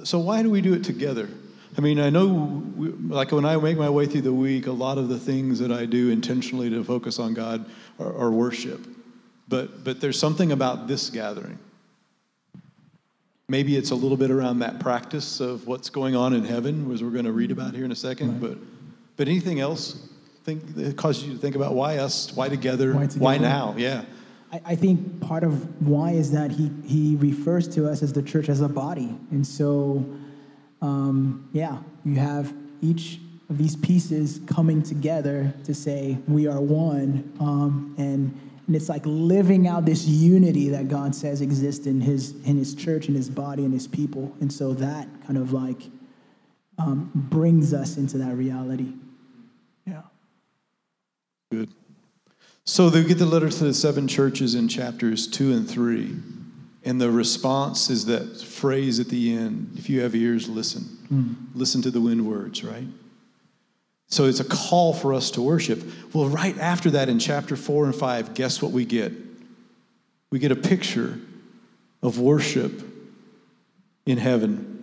[0.04, 1.28] So why do we do it together?
[1.78, 2.26] I mean, I know,
[2.76, 5.60] we, like when I make my way through the week, a lot of the things
[5.60, 7.66] that I do intentionally to focus on God
[8.00, 8.84] are, are worship.
[9.46, 11.56] But, but there's something about this gathering.
[13.48, 17.00] Maybe it's a little bit around that practice of what's going on in heaven, as
[17.02, 18.42] we're going to read about here in a second.
[18.42, 18.50] Right.
[18.50, 18.58] But,
[19.16, 20.08] but anything else
[20.42, 23.74] think that causes you to think about why us, why together, Why why, now?
[23.78, 24.04] Yeah.
[24.52, 28.22] I, I think part of why is that he, he refers to us as the
[28.22, 29.16] church as a body.
[29.30, 30.04] And so,
[30.80, 33.20] um, yeah, you have each
[33.50, 37.32] of these pieces coming together to say we are one.
[37.40, 42.32] Um, and, and it's like living out this unity that God says exists in his,
[42.44, 44.34] in his church, in his body, and his people.
[44.40, 45.82] And so that kind of like
[46.78, 48.92] um, brings us into that reality.
[49.86, 50.02] Yeah.
[51.50, 51.70] Good.
[52.64, 56.16] So they get the letter to the seven churches in chapters two and three.
[56.84, 60.82] And the response is that phrase at the end if you have ears, listen.
[61.08, 61.32] Hmm.
[61.54, 62.86] Listen to the wind words, right?
[64.08, 65.82] So it's a call for us to worship.
[66.14, 69.12] Well, right after that in chapter four and five, guess what we get?
[70.30, 71.18] We get a picture
[72.02, 72.82] of worship
[74.06, 74.74] in heaven.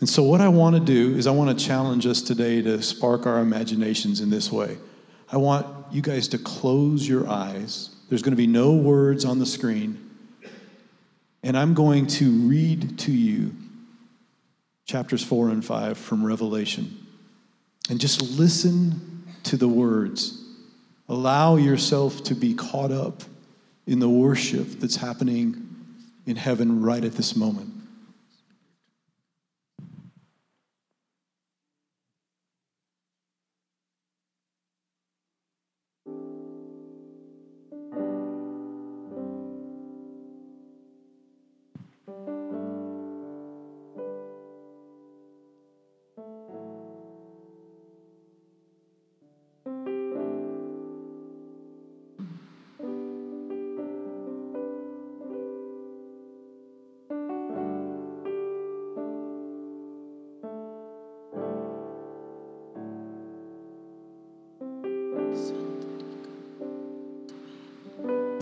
[0.00, 2.82] And so, what I want to do is, I want to challenge us today to
[2.82, 4.78] spark our imaginations in this way.
[5.30, 7.90] I want you guys to close your eyes.
[8.08, 10.03] There's going to be no words on the screen.
[11.44, 13.54] And I'm going to read to you
[14.86, 17.06] chapters four and five from Revelation.
[17.90, 20.42] And just listen to the words.
[21.06, 23.24] Allow yourself to be caught up
[23.86, 25.68] in the worship that's happening
[26.24, 27.73] in heaven right at this moment.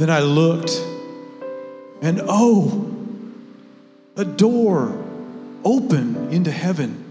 [0.03, 0.72] Then I looked,
[2.00, 2.92] and oh,
[4.16, 5.00] a door
[5.64, 7.05] open into heaven.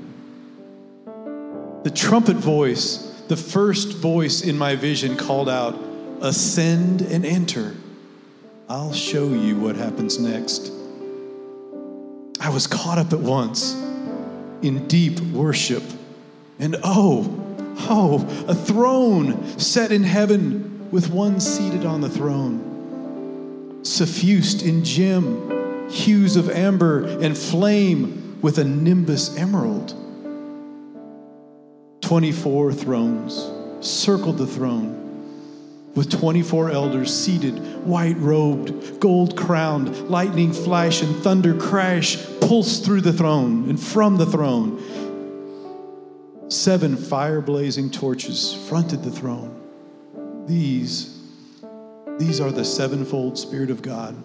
[1.84, 2.98] The trumpet voice,
[3.30, 5.80] the first voice in my vision, called out,
[6.20, 7.78] Ascend and enter.
[8.68, 10.70] I'll show you what happens next.
[12.42, 13.74] I was caught up at once
[14.62, 15.84] in deep worship.
[16.60, 17.56] And oh,
[17.90, 22.71] oh, a throne set in heaven with one seated on the throne,
[23.84, 29.96] suffused in gem, hues of amber, and flame with a nimbus emerald.
[32.02, 35.02] 24 thrones circled the throne
[35.96, 43.02] with 24 elders seated, white robed, gold crowned, lightning flash and thunder crash pulse through
[43.02, 44.80] the throne and from the throne.
[46.50, 49.58] Seven fire blazing torches fronted the throne.
[50.48, 51.21] These,
[52.20, 54.16] these are the sevenfold Spirit of God.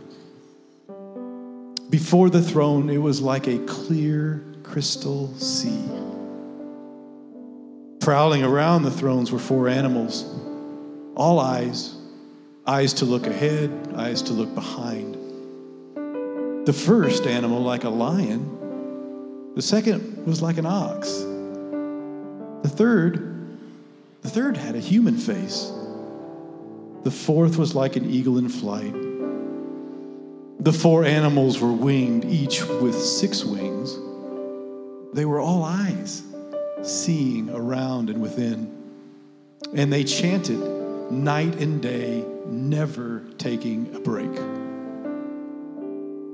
[1.91, 5.89] Before the throne, it was like a clear crystal sea.
[8.01, 10.25] Prowling around the thrones were four animals
[11.17, 11.95] all eyes,
[12.67, 15.15] eyes to look ahead, eyes to look behind.
[16.67, 21.09] The first animal, like a lion, the second was like an ox.
[22.63, 23.59] The third,
[24.21, 25.73] the third had a human face.
[27.07, 28.93] The fourth was like an eagle in flight.
[30.59, 33.95] The four animals were winged, each with six wings.
[35.15, 36.25] They were all eyes,
[36.83, 38.77] seeing around and within.
[39.73, 40.59] And they chanted
[41.13, 44.37] night and day, never taking a break.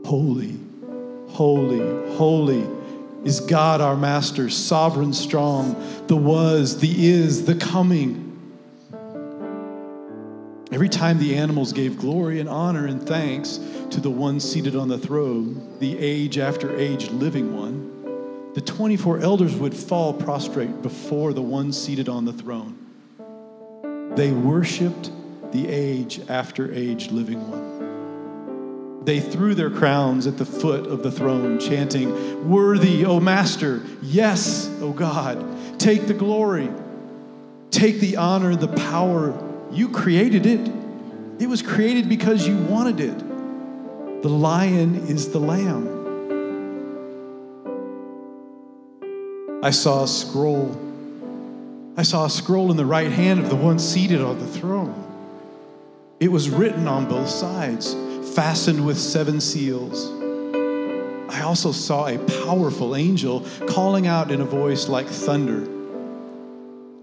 [0.06, 0.58] Holy,
[1.28, 2.66] holy, holy
[3.24, 8.31] is God our Master, sovereign, strong, the was, the is, the coming.
[10.72, 13.60] Every time the animals gave glory and honor and thanks
[13.90, 19.18] to the one seated on the throne, the age after age living one, the 24
[19.18, 22.78] elders would fall prostrate before the one seated on the throne.
[24.16, 25.10] They worshiped
[25.52, 29.04] the age after age living one.
[29.04, 34.74] They threw their crowns at the foot of the throne, chanting, Worthy, O Master, yes,
[34.80, 36.70] O God, take the glory,
[37.70, 39.51] take the honor, the power.
[39.72, 40.70] You created it.
[41.38, 44.22] It was created because you wanted it.
[44.22, 46.00] The lion is the lamb.
[49.64, 50.78] I saw a scroll
[51.94, 54.94] I saw a scroll in the right hand of the one seated on the throne.
[56.20, 57.94] It was written on both sides,
[58.34, 60.10] fastened with seven seals.
[61.28, 62.16] I also saw a
[62.46, 65.68] powerful angel calling out in a voice like thunder.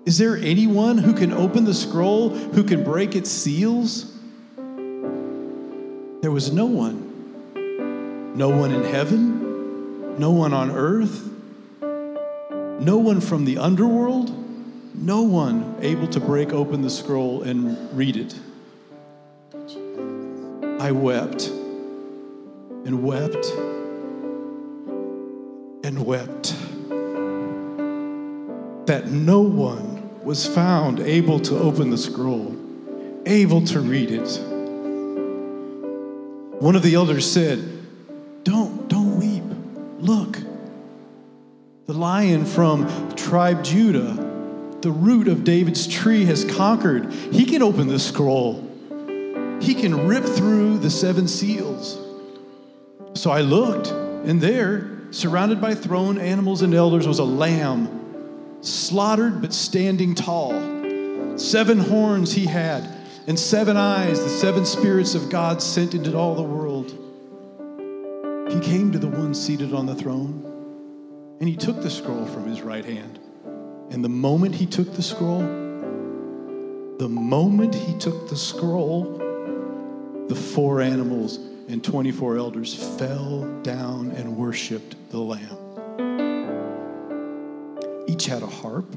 [0.06, 4.12] Is there anyone who can open the scroll, who can break its seals?
[6.22, 8.36] There was no one.
[8.36, 11.30] No one in heaven, no one on earth,
[11.82, 14.40] no one from the underworld
[15.02, 18.36] no one able to break open the scroll and read it.
[20.82, 23.46] I wept and wept
[25.86, 26.54] and wept
[28.90, 32.58] that no one was found able to open the scroll,
[33.28, 34.28] able to read it.
[36.60, 37.64] One of the elders said,
[38.44, 39.44] Don't, don't weep.
[40.00, 40.40] Look,
[41.86, 44.26] the lion from tribe Judah
[44.82, 47.14] the root of David's tree has conquered.
[47.14, 48.66] He can open the scroll,
[49.62, 52.00] he can rip through the seven seals.
[53.14, 57.99] So I looked, and there, surrounded by throne animals and elders, was a lamb,
[58.62, 60.52] slaughtered but standing tall.
[61.38, 62.88] Seven horns he had,
[63.28, 66.90] and seven eyes, the seven spirits of God sent into all the world.
[68.52, 70.44] He came to the one seated on the throne,
[71.40, 73.20] and he took the scroll from his right hand.
[73.92, 75.42] And the moment he took the scroll,
[76.98, 79.18] the moment he took the scroll,
[80.28, 81.38] the four animals
[81.70, 85.69] and 24 elders fell down and worshiped the Lamb.
[88.10, 88.92] Each had a harp,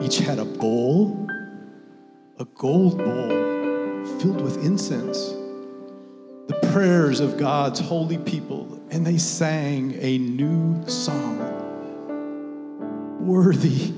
[0.00, 1.26] each had a bowl,
[2.38, 3.28] a gold bowl
[4.20, 5.18] filled with incense,
[6.46, 11.40] the prayers of God's holy people, and they sang a new song.
[13.18, 13.92] Worthy,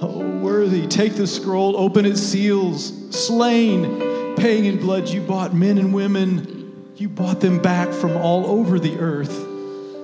[0.00, 0.86] oh, worthy.
[0.86, 5.06] Take the scroll, open its seals, slain, paying in blood.
[5.10, 9.38] You bought men and women you bought them back from all over the earth.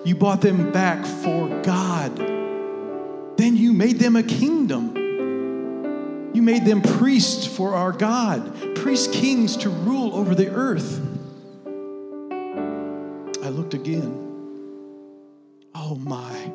[0.05, 2.35] You bought them back for God.
[3.55, 6.33] Then you made them a kingdom.
[6.35, 11.01] You made them priests for our God, priest kings to rule over the earth.
[13.45, 14.13] I looked again.
[15.73, 16.53] Oh my.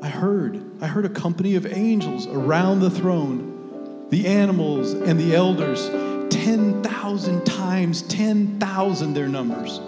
[0.00, 0.80] I heard.
[0.80, 5.88] I heard a company of angels around the throne, the animals and the elders
[6.32, 9.80] 10,000 times 10,000 their numbers.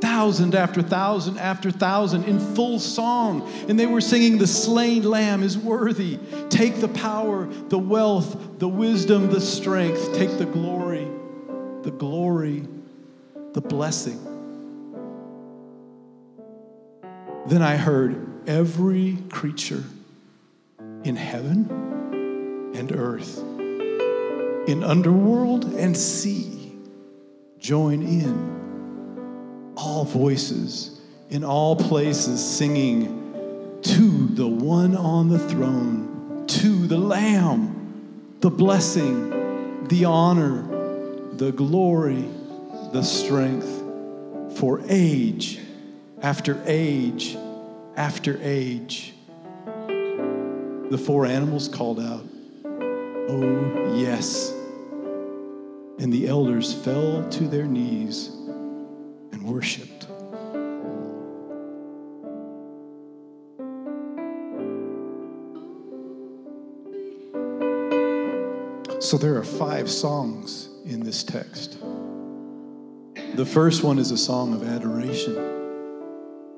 [0.00, 3.50] Thousand after thousand after thousand in full song.
[3.68, 6.18] And they were singing, The slain lamb is worthy.
[6.50, 10.14] Take the power, the wealth, the wisdom, the strength.
[10.14, 11.08] Take the glory,
[11.82, 12.66] the glory,
[13.52, 14.22] the blessing.
[17.46, 19.84] Then I heard every creature
[21.04, 23.38] in heaven and earth
[24.66, 26.76] in underworld and sea
[27.58, 28.65] join in.
[29.76, 31.00] All voices
[31.30, 39.86] in all places singing to the one on the throne, to the Lamb, the blessing,
[39.88, 40.62] the honor,
[41.32, 42.24] the glory,
[42.92, 43.82] the strength
[44.58, 45.60] for age
[46.22, 47.36] after age
[47.96, 49.14] after age.
[49.86, 52.24] The four animals called out,
[53.28, 54.52] Oh, yes.
[55.98, 58.35] And the elders fell to their knees
[59.46, 60.06] worshiped.
[69.00, 71.78] So there are five songs in this text.
[73.34, 75.56] The first one is a song of adoration.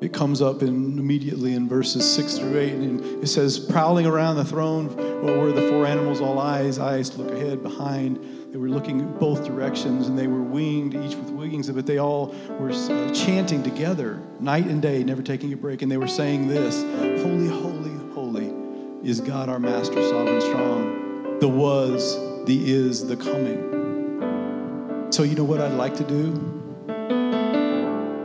[0.00, 4.36] It comes up in, immediately in verses 6 through 8, and it says, Prowling around
[4.36, 8.16] the throne were the four animals, all eyes, eyes to look ahead, behind.
[8.50, 11.98] They were looking in both directions, and they were winged, each with wings, but they
[11.98, 15.82] all were uh, chanting together, night and day, never taking a break.
[15.82, 16.82] And they were saying this
[17.22, 21.38] Holy, holy, holy is God our Master, sovereign, strong.
[21.40, 25.08] The was, the is, the coming.
[25.10, 26.54] So, you know what I'd like to do?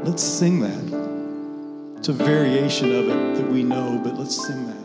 [0.03, 1.97] Let's sing that.
[1.97, 4.82] It's a variation of it that we know, but let's sing that.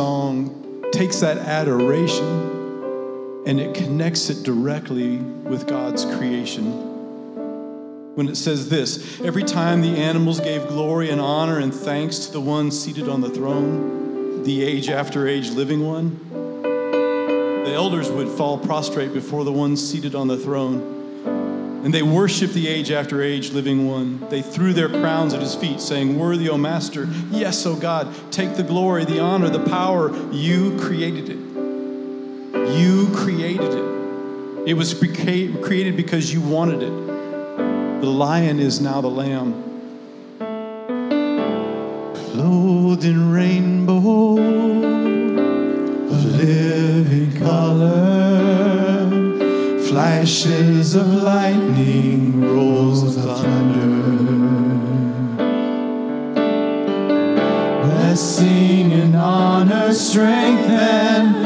[0.00, 2.24] Song takes that adoration
[3.46, 6.64] and it connects it directly with God's creation.
[8.14, 12.32] When it says this, every time the animals gave glory and honor and thanks to
[12.32, 16.18] the one seated on the throne, the age after age living one,
[16.62, 20.99] the elders would fall prostrate before the one seated on the throne
[21.82, 24.28] and they worshiped the age after age living one.
[24.28, 28.56] They threw their crowns at his feet, saying, Worthy, O Master, yes, O God, take
[28.56, 30.14] the glory, the honor, the power.
[30.30, 31.38] You created it.
[32.76, 34.68] You created it.
[34.68, 36.92] It was created because you wanted it.
[38.00, 39.64] The lion is now the lamb.
[42.14, 44.38] Clothed in rainbow
[46.08, 48.09] of living color
[49.90, 53.90] flashes of lightning, rolls of thunder.
[57.82, 61.39] Blessing and honor, strength and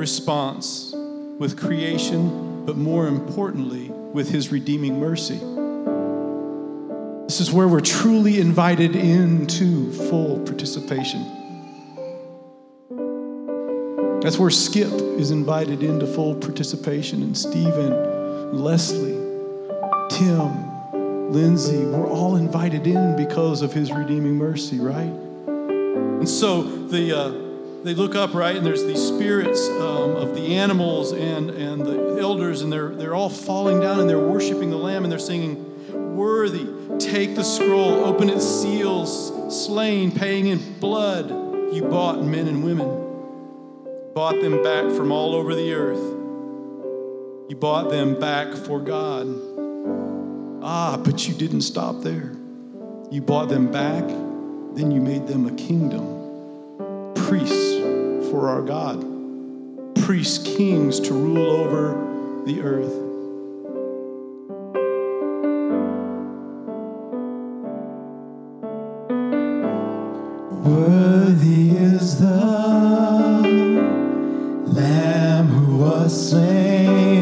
[0.00, 0.92] response
[1.38, 5.38] with creation, but more importantly, with his redeeming mercy.
[7.26, 11.20] This is where we're truly invited into full participation.
[14.22, 19.20] That's where Skip is invited into full participation, and Stephen, Leslie,
[20.08, 25.12] Tim, Lindsay, we're all invited in because of his redeeming mercy, right?
[25.46, 27.49] And so the, uh,
[27.82, 32.18] they look up, right, and there's these spirits um, of the animals and, and the
[32.20, 35.66] elders, and they're, they're all falling down and they're worshiping the Lamb and they're singing,
[36.16, 36.66] Worthy,
[36.98, 39.32] take the scroll, open its seals,
[39.64, 41.30] slain, paying in blood,
[41.72, 42.88] you bought men and women.
[44.14, 46.20] Bought them back from all over the earth.
[47.48, 49.26] You bought them back for God.
[50.62, 52.32] Ah, but you didn't stop there.
[53.10, 54.06] You bought them back,
[54.74, 56.19] then you made them a kingdom,
[57.30, 57.76] priests
[58.28, 59.04] for our God,
[60.02, 62.92] priests, kings to rule over the earth.
[70.66, 72.26] Worthy is the
[74.66, 77.19] Lamb who was slain.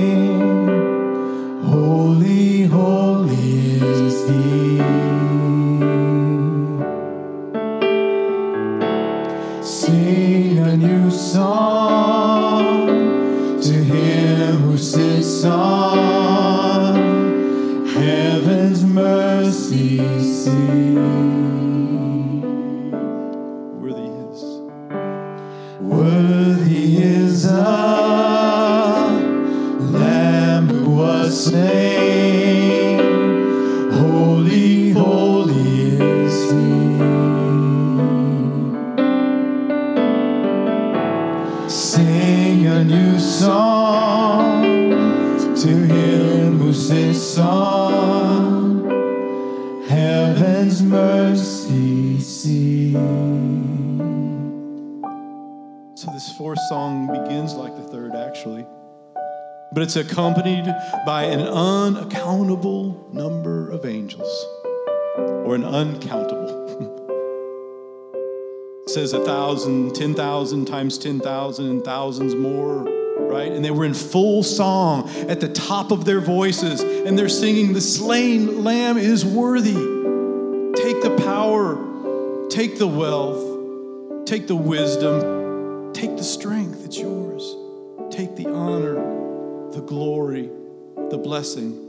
[59.99, 60.64] Accompanied
[61.05, 64.46] by an unaccountable number of angels,
[65.16, 66.49] or an uncountable.
[68.86, 72.84] it says a thousand, ten thousand times ten thousand, and thousands more,
[73.18, 73.53] right?
[73.53, 77.72] And they were in full song at the top of their voices, and they're singing,
[77.74, 79.99] The slain lamb is worthy.
[80.74, 85.38] Take the power, take the wealth, take the wisdom,
[85.99, 87.57] Take the strength, it's yours.
[88.12, 89.01] Take the honor,
[89.79, 90.51] the glory,
[91.09, 91.89] the blessing.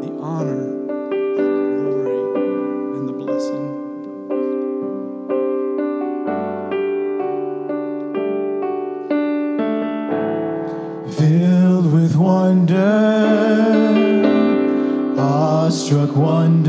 [0.00, 2.20] The honor, the glory,
[2.96, 3.64] and the blessing.
[11.18, 12.94] filled with wonder,
[15.18, 16.63] awestruck wonder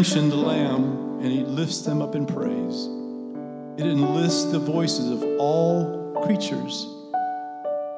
[0.00, 2.86] redemption, the Lamb, and he lifts them up in praise.
[3.76, 6.86] It enlists the voices of all creatures,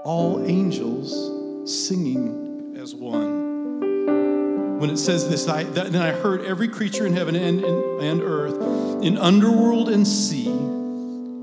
[0.02, 1.30] all angels
[1.64, 4.80] singing as one.
[4.80, 8.02] When it says this, I, that, then I heard every creature in heaven and, and,
[8.02, 10.46] and earth, in underworld and sea,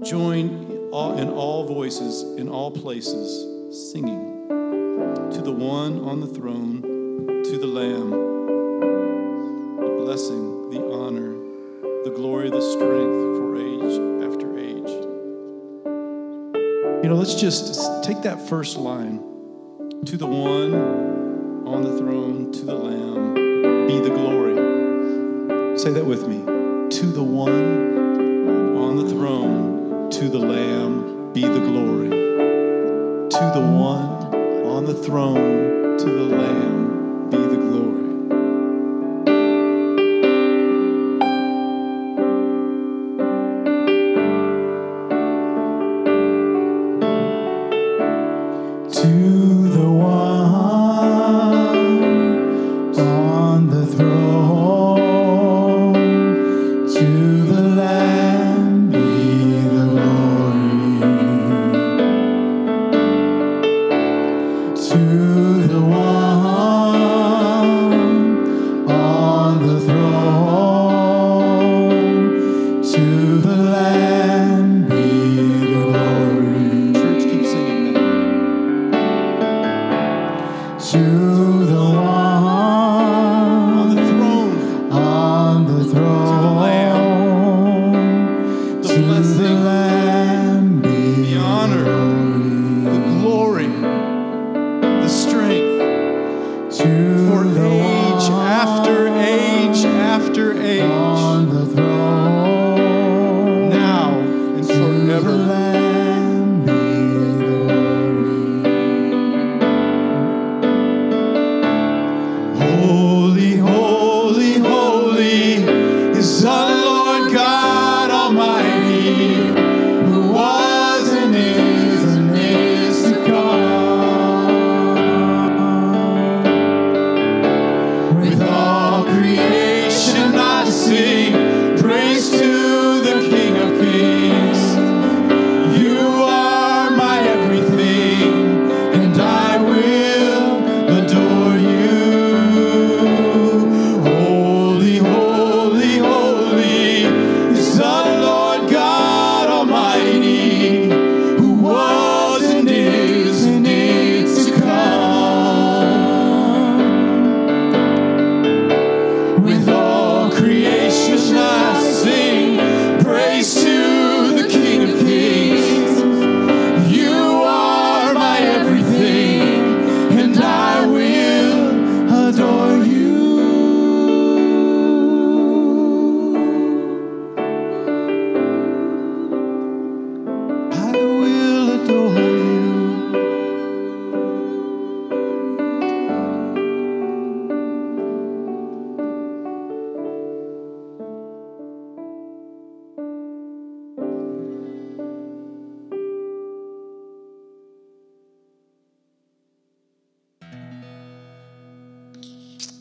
[0.04, 3.46] join all, in all voices, in all places,
[3.94, 4.50] singing
[5.32, 6.82] to the one on the throne,
[7.46, 8.10] to the Lamb,
[9.80, 10.49] the blessing,
[12.20, 13.96] glory, the strength for age
[14.28, 14.92] after age.
[17.02, 19.20] You know, let's just take that first line
[20.06, 20.74] to the one
[21.66, 25.78] on the throne, to the Lamb, be the glory.
[25.78, 26.40] Say that with me.
[26.98, 32.10] To the one on the throne, to the Lamb, be the glory.
[33.30, 37.99] To the one on the throne, to the Lamb, be the glory.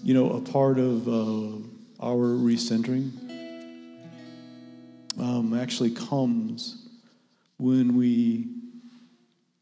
[0.08, 1.58] You know, a part of uh,
[2.00, 3.10] our recentering
[5.20, 6.88] um, actually comes
[7.58, 8.48] when we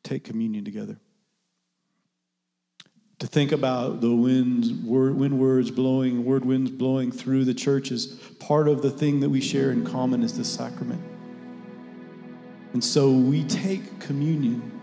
[0.05, 1.01] take communion together.
[3.18, 8.07] To think about the winds, wind words blowing, word winds blowing through the church is
[8.38, 11.03] part of the thing that we share in common is the sacrament.
[12.72, 14.80] And so we take communion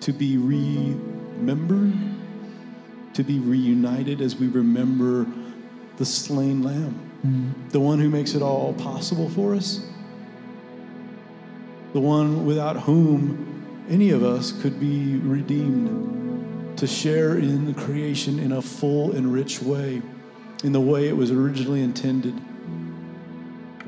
[0.00, 1.94] to be remembered,
[3.16, 5.26] to be reunited as we remember
[5.96, 7.72] the slain lamb, mm.
[7.72, 9.80] the one who makes it all possible for us,
[11.94, 18.38] the one without whom any of us could be redeemed, to share in the creation
[18.38, 20.02] in a full and rich way,
[20.62, 22.38] in the way it was originally intended.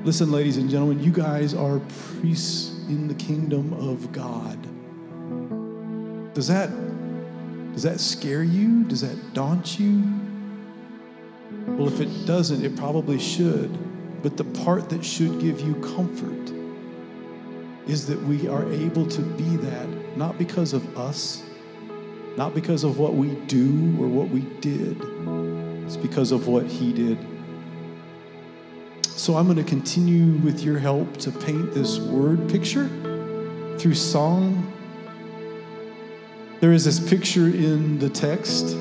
[0.04, 1.80] Listen, ladies and gentlemen, you guys are
[2.20, 4.56] priests in the kingdom of God.
[6.32, 6.70] Does that
[7.78, 8.82] does that scare you?
[8.82, 10.02] Does that daunt you?
[11.76, 13.70] Well, if it doesn't, it probably should.
[14.20, 16.52] But the part that should give you comfort
[17.86, 21.44] is that we are able to be that not because of us,
[22.36, 25.00] not because of what we do or what we did,
[25.84, 27.16] it's because of what He did.
[29.02, 32.88] So I'm going to continue with your help to paint this word picture
[33.78, 34.74] through song.
[36.60, 38.74] There is this picture in the text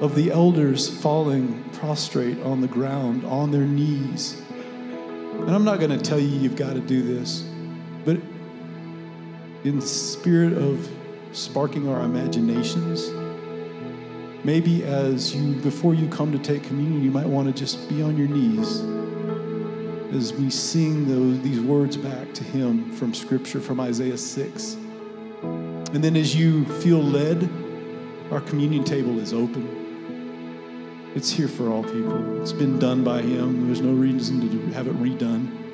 [0.00, 4.40] of the elders falling prostrate on the ground, on their knees.
[4.50, 7.44] And I'm not going to tell you you've got to do this,
[8.06, 8.16] but
[9.64, 10.88] in spirit of
[11.32, 13.10] sparking our imaginations,
[14.42, 18.00] maybe as you, before you come to take communion, you might want to just be
[18.00, 18.80] on your knees
[20.14, 24.78] as we sing those, these words back to Him from Scripture, from Isaiah 6.
[25.96, 27.48] And then as you feel led,
[28.30, 31.10] our communion table is open.
[31.14, 32.42] It's here for all people.
[32.42, 33.64] It's been done by Him.
[33.66, 35.72] There's no reason to have it redone.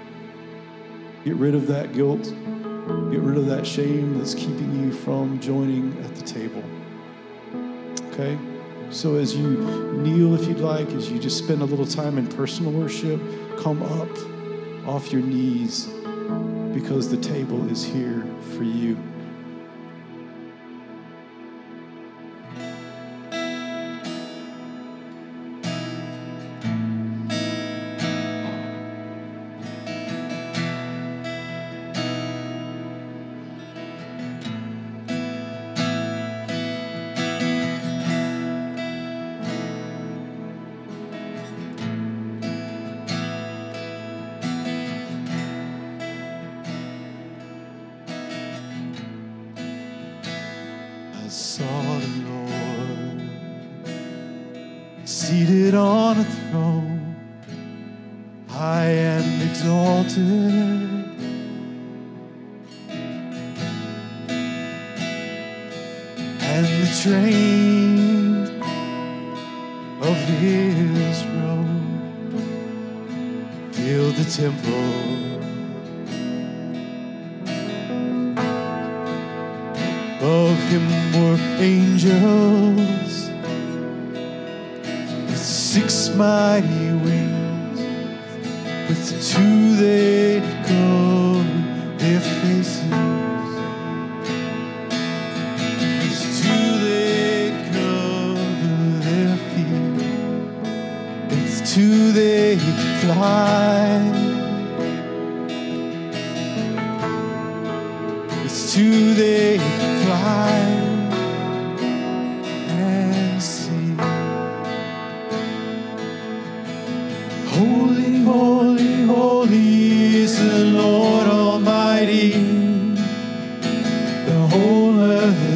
[1.25, 2.23] Get rid of that guilt.
[2.23, 6.63] Get rid of that shame that's keeping you from joining at the table.
[8.13, 8.39] Okay?
[8.91, 9.59] So as you
[9.97, 13.21] kneel, if you'd like, as you just spend a little time in personal worship,
[13.59, 15.87] come up off your knees
[16.73, 18.97] because the table is here for you.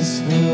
[0.07, 0.46] Earth is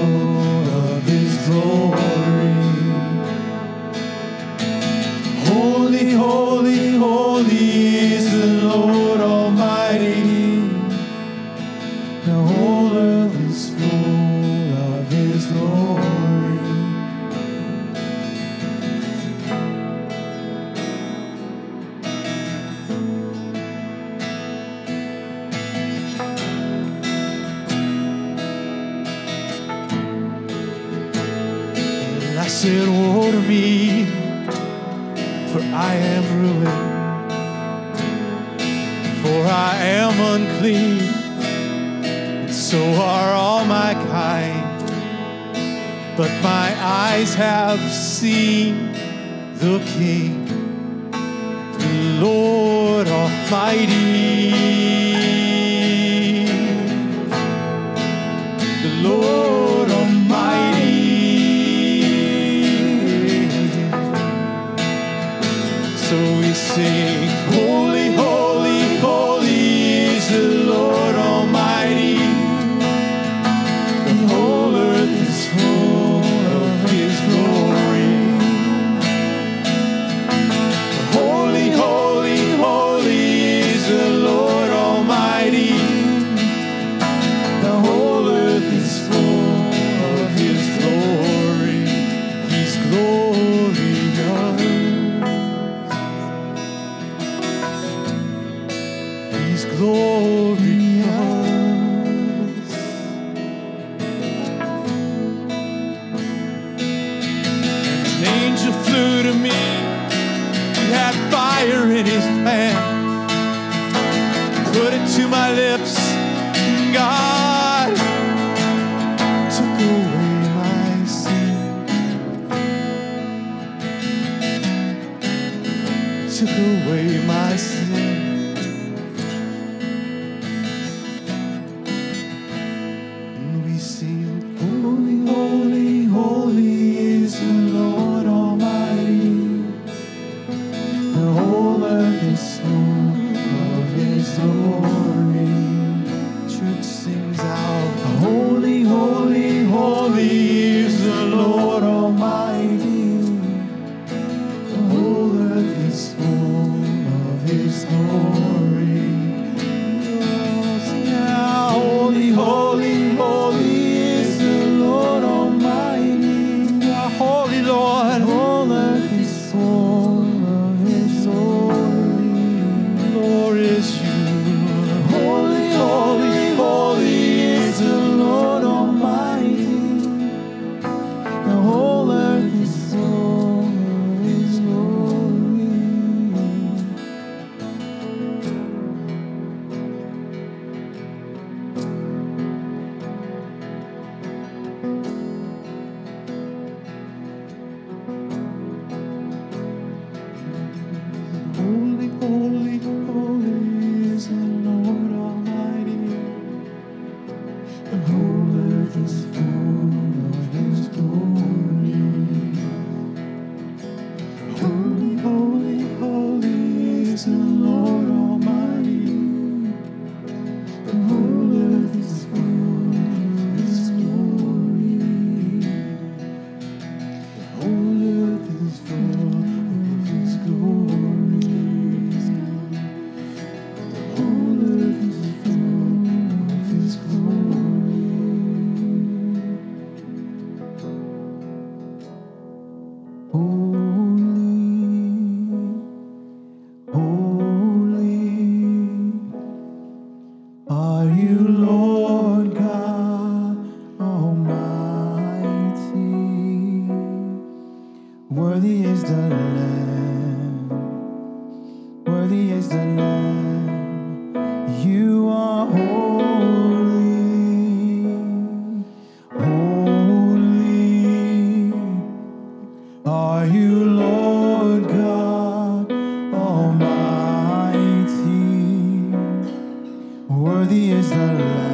[281.23, 281.72] Worthy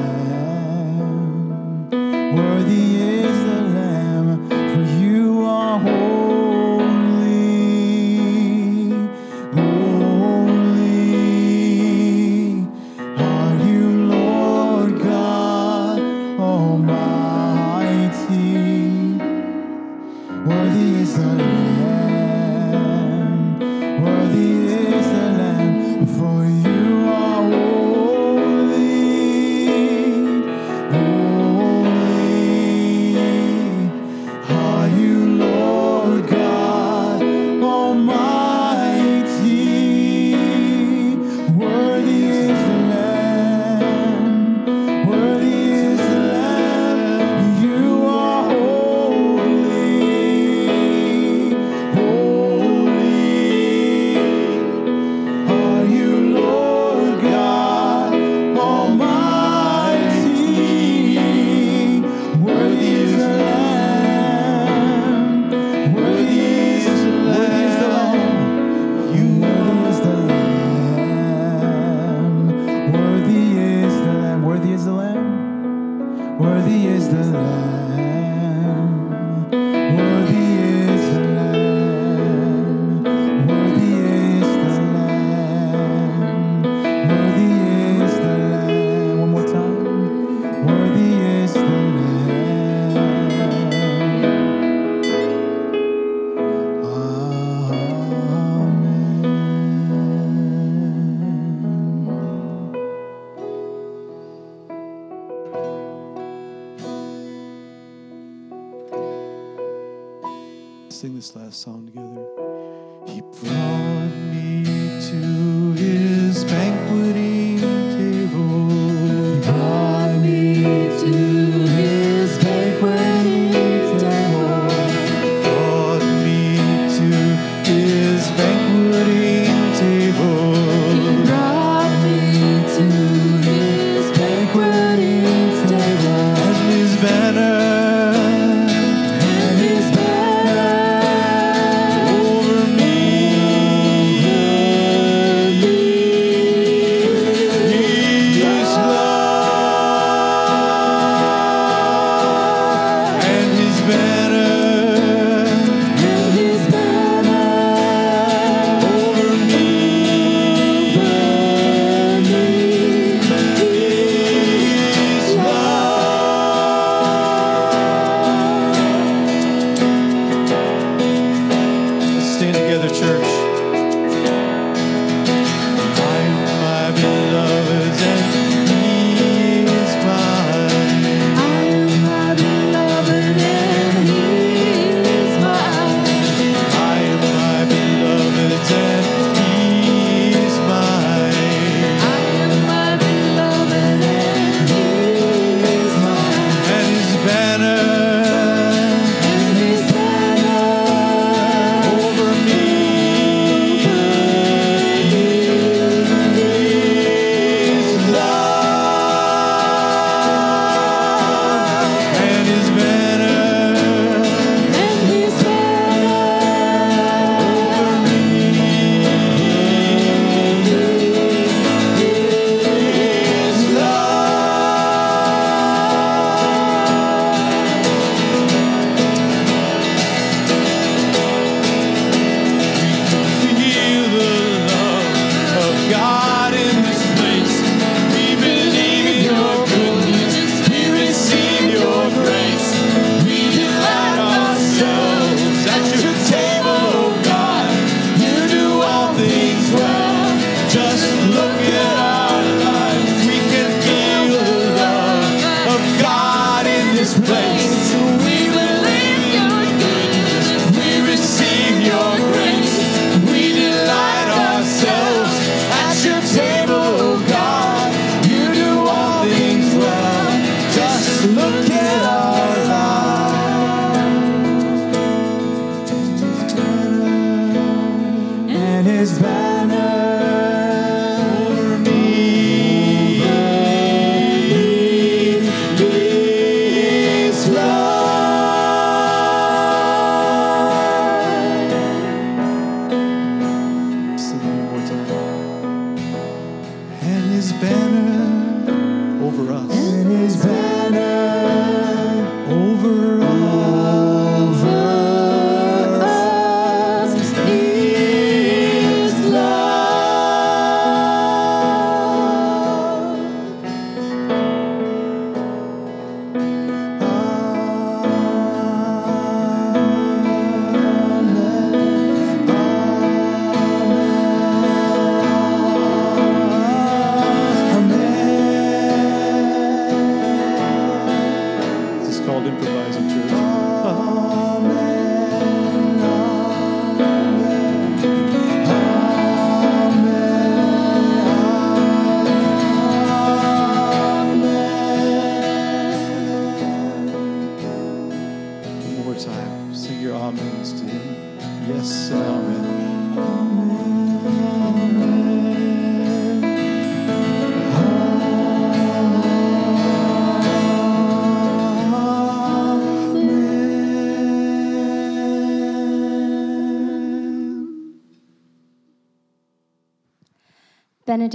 [279.09, 279.48] and his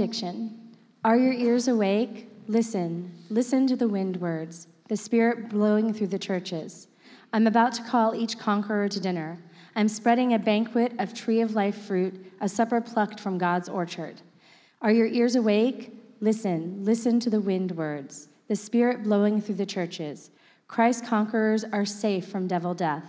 [0.04, 0.58] Benediction.
[1.02, 2.28] Are your ears awake?
[2.46, 3.10] Listen.
[3.30, 6.88] Listen to the wind words, the Spirit blowing through the churches.
[7.32, 9.38] I'm about to call each conqueror to dinner.
[9.74, 14.20] I'm spreading a banquet of tree of life fruit, a supper plucked from God's orchard.
[14.82, 15.96] Are your ears awake?
[16.20, 16.84] Listen.
[16.84, 20.30] Listen to the wind words, the Spirit blowing through the churches.
[20.68, 23.06] Christ's conquerors are safe from devil death.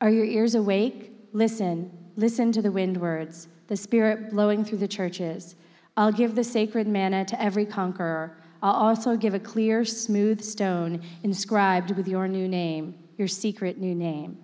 [0.00, 1.10] Are your ears awake?
[1.32, 5.56] Listen, listen to the wind words, the Spirit blowing through the churches.
[5.96, 8.36] I'll give the sacred manna to every conqueror.
[8.62, 13.94] I'll also give a clear, smooth stone inscribed with your new name, your secret new
[13.94, 14.38] name.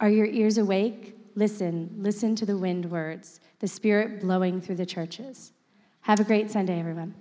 [0.00, 1.16] Are your ears awake?
[1.34, 5.52] Listen, listen to the wind words, the Spirit blowing through the churches.
[6.02, 7.14] Have a great Sunday, everyone.